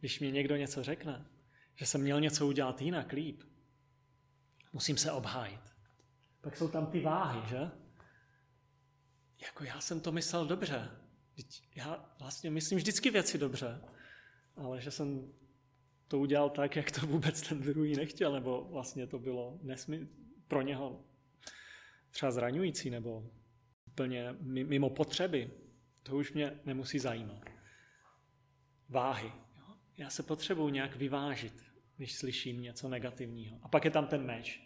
když 0.01 0.21
mi 0.21 0.33
někdo 0.33 0.57
něco 0.57 0.83
řekne, 0.83 1.27
že 1.75 1.87
jsem 1.87 2.01
měl 2.01 2.21
něco 2.21 2.47
udělat 2.47 2.83
jinak, 2.83 3.13
líp, 3.13 3.43
musím 4.73 4.97
se 4.97 5.13
obhájit. 5.13 5.61
Pak 6.41 6.57
jsou 6.57 6.69
tam 6.69 6.87
ty 6.87 7.01
váhy, 7.01 7.49
že? 7.49 7.71
Jako 9.43 9.65
já 9.65 9.81
jsem 9.81 10.01
to 10.01 10.13
myslel 10.13 10.47
dobře. 10.47 10.91
Já 11.75 12.15
vlastně 12.19 12.51
myslím 12.51 12.79
vždycky 12.79 13.11
věci 13.11 13.39
dobře, 13.39 13.81
ale 14.57 14.81
že 14.81 14.91
jsem 14.91 15.33
to 16.09 16.19
udělal 16.19 16.51
tak, 16.51 16.77
jak 16.77 16.91
to 16.91 17.07
vůbec 17.07 17.49
ten 17.49 17.61
druhý 17.61 17.97
nechtěl, 17.97 18.33
nebo 18.33 18.69
vlastně 18.71 19.07
to 19.07 19.19
bylo 19.19 19.59
nesmy- 19.63 20.09
pro 20.49 20.63
něho 20.63 21.05
třeba 22.11 22.33
zraňující, 22.33 22.91
nebo 22.91 23.31
úplně 23.99 24.35
mimo 24.43 24.91
potřeby, 24.91 25.51
to 26.03 26.17
už 26.17 26.33
mě 26.33 26.61
nemusí 26.65 26.99
zajímat. 26.99 27.45
Váhy. 28.89 29.33
Já 29.97 30.11
se 30.11 30.23
potřebuji 30.23 30.69
nějak 30.69 30.97
vyvážit, 30.97 31.65
když 31.97 32.19
slyším 32.19 32.63
něco 32.63 32.89
negativního. 32.89 33.59
A 33.63 33.69
pak 33.69 33.85
je 33.85 33.91
tam 33.91 34.07
ten 34.07 34.27
meč. 34.27 34.63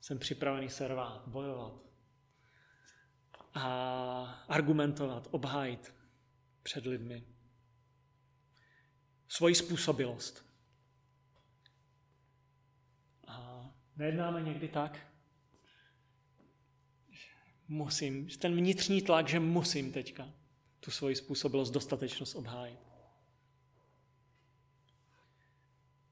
Jsem 0.00 0.18
připravený 0.18 0.68
se 0.68 0.88
rvát, 0.88 1.28
bojovat 1.28 1.74
a 3.54 4.44
argumentovat, 4.48 5.28
obhájit 5.30 5.94
před 6.62 6.86
lidmi. 6.86 7.24
Svoji 9.28 9.54
způsobilost. 9.54 10.44
A 13.26 13.66
nejednáme 13.96 14.42
někdy 14.42 14.68
tak? 14.68 15.15
Musím, 17.68 18.28
ten 18.28 18.56
vnitřní 18.56 19.02
tlak, 19.02 19.28
že 19.28 19.40
musím 19.40 19.92
teďka 19.92 20.32
tu 20.80 20.90
svoji 20.90 21.16
způsobilost, 21.16 21.72
dostatečnost 21.72 22.36
obhájit. 22.36 22.78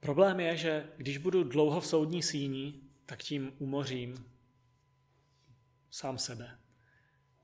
Problém 0.01 0.41
je, 0.41 0.57
že 0.57 0.93
když 0.97 1.19
budu 1.19 1.45
dlouho 1.45 1.81
v 1.81 1.87
soudní 1.87 2.23
síni, 2.23 2.81
tak 3.07 3.23
tím 3.23 3.53
umořím 3.59 4.31
sám 5.91 6.19
sebe. 6.19 6.59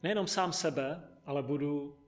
Nejenom 0.03 0.27
sám 0.27 0.53
sebe, 0.53 1.03
ale 1.25 1.43
budu 1.43 1.99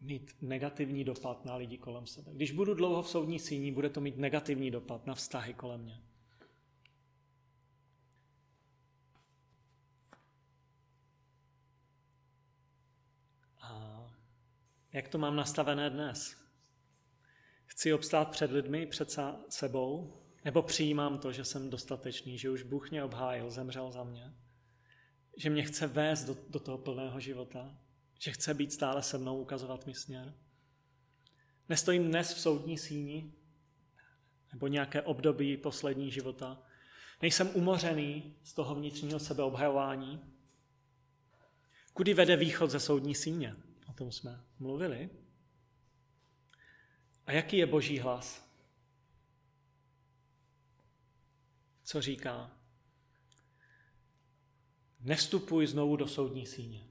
mít 0.00 0.36
negativní 0.40 1.04
dopad 1.04 1.44
na 1.44 1.56
lidi 1.56 1.78
kolem 1.78 2.06
sebe. 2.06 2.30
Když 2.34 2.52
budu 2.52 2.74
dlouho 2.74 3.02
v 3.02 3.08
soudní 3.08 3.38
síni, 3.38 3.72
bude 3.72 3.90
to 3.90 4.00
mít 4.00 4.18
negativní 4.18 4.70
dopad 4.70 5.06
na 5.06 5.14
vztahy 5.14 5.54
kolem 5.54 5.80
mě. 5.80 6.02
Jak 14.92 15.08
to 15.08 15.18
mám 15.18 15.36
nastavené 15.36 15.90
dnes? 15.90 16.36
Chci 17.66 17.92
obstát 17.92 18.30
před 18.30 18.50
lidmi, 18.50 18.86
před 18.86 19.18
sebou, 19.48 20.20
nebo 20.44 20.62
přijímám 20.62 21.18
to, 21.18 21.32
že 21.32 21.44
jsem 21.44 21.70
dostatečný, 21.70 22.38
že 22.38 22.50
už 22.50 22.62
Bůh 22.62 22.90
mě 22.90 23.04
obhájil, 23.04 23.50
zemřel 23.50 23.92
za 23.92 24.04
mě, 24.04 24.34
že 25.36 25.50
mě 25.50 25.62
chce 25.62 25.86
vést 25.86 26.24
do, 26.24 26.36
do 26.48 26.60
toho 26.60 26.78
plného 26.78 27.20
života, 27.20 27.78
že 28.18 28.32
chce 28.32 28.54
být 28.54 28.72
stále 28.72 29.02
se 29.02 29.18
mnou, 29.18 29.40
ukazovat 29.40 29.86
mi 29.86 29.94
směr. 29.94 30.34
Nestojím 31.68 32.08
dnes 32.08 32.34
v 32.34 32.40
soudní 32.40 32.78
síni, 32.78 33.32
nebo 34.52 34.66
nějaké 34.66 35.02
období 35.02 35.56
poslední 35.56 36.10
života. 36.10 36.62
Nejsem 37.22 37.50
umořený 37.54 38.36
z 38.44 38.54
toho 38.54 38.74
vnitřního 38.74 39.18
sebeobhajování. 39.18 40.20
Kudy 41.92 42.14
vede 42.14 42.36
východ 42.36 42.70
ze 42.70 42.80
soudní 42.80 43.14
síně? 43.14 43.56
Tom 44.00 44.12
jsme 44.12 44.44
mluvili. 44.58 45.10
A 47.26 47.32
jaký 47.32 47.56
je 47.56 47.66
boží 47.66 47.98
hlas? 47.98 48.50
Co 51.84 52.02
říká? 52.02 52.50
Nevstupuj 55.00 55.66
znovu 55.66 55.96
do 55.96 56.08
soudní 56.08 56.46
síně. 56.46 56.88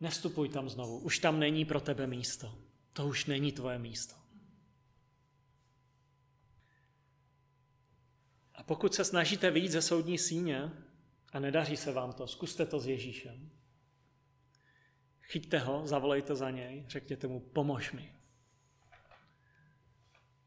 Nevstupuj 0.00 0.48
tam 0.48 0.68
znovu. 0.68 0.98
Už 0.98 1.18
tam 1.18 1.40
není 1.40 1.64
pro 1.64 1.80
tebe 1.80 2.06
místo. 2.06 2.58
To 2.92 3.06
už 3.06 3.26
není 3.26 3.52
tvoje 3.52 3.78
místo. 3.78 4.14
A 8.54 8.62
pokud 8.62 8.94
se 8.94 9.04
snažíte 9.04 9.50
vyjít 9.50 9.72
ze 9.72 9.82
soudní 9.82 10.18
síně 10.18 10.72
a 11.32 11.38
nedaří 11.40 11.76
se 11.76 11.92
vám 11.92 12.12
to, 12.12 12.26
zkuste 12.26 12.66
to 12.66 12.80
s 12.80 12.86
Ježíšem. 12.86 13.57
Chyťte 15.28 15.58
ho, 15.58 15.86
zavolejte 15.86 16.36
za 16.36 16.50
něj, 16.50 16.84
řekněte 16.88 17.26
mu, 17.26 17.40
pomož 17.40 17.92
mi. 17.92 18.14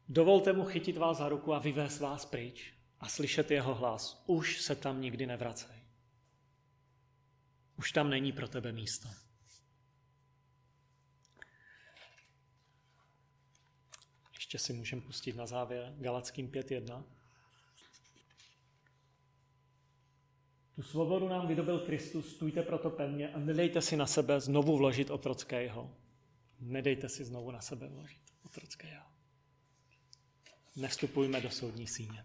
Dovolte 0.08 0.52
mu 0.52 0.64
chytit 0.64 0.96
vás 0.96 1.18
za 1.18 1.28
ruku 1.28 1.54
a 1.54 1.58
vyvést 1.58 2.00
vás 2.00 2.24
pryč 2.24 2.74
a 3.00 3.08
slyšet 3.08 3.50
jeho 3.50 3.74
hlas. 3.74 4.24
Už 4.26 4.62
se 4.62 4.76
tam 4.76 5.00
nikdy 5.00 5.26
nevracej. 5.26 5.76
Už 7.76 7.92
tam 7.92 8.10
není 8.10 8.32
pro 8.32 8.48
tebe 8.48 8.72
místo. 8.72 9.08
Ještě 14.34 14.58
si 14.58 14.72
můžeme 14.72 15.02
pustit 15.02 15.36
na 15.36 15.46
závěr 15.46 15.94
Galackým 15.98 16.48
5.1. 16.48 17.04
Tu 20.76 20.82
svobodu 20.82 21.28
nám 21.28 21.46
vydobil 21.46 21.78
Kristus, 21.78 22.34
stůjte 22.34 22.62
proto 22.62 22.90
pevně 22.90 23.28
a 23.28 23.38
nedejte 23.38 23.82
si 23.82 23.96
na 23.96 24.06
sebe 24.06 24.40
znovu 24.40 24.76
vložit 24.76 25.10
otrockého. 25.10 25.90
Nedejte 26.60 27.08
si 27.08 27.24
znovu 27.24 27.50
na 27.50 27.60
sebe 27.60 27.88
vložit 27.88 28.22
otrockého. 28.44 29.04
Nevstupujme 30.76 31.40
do 31.40 31.50
soudní 31.50 31.86
síně. 31.86 32.20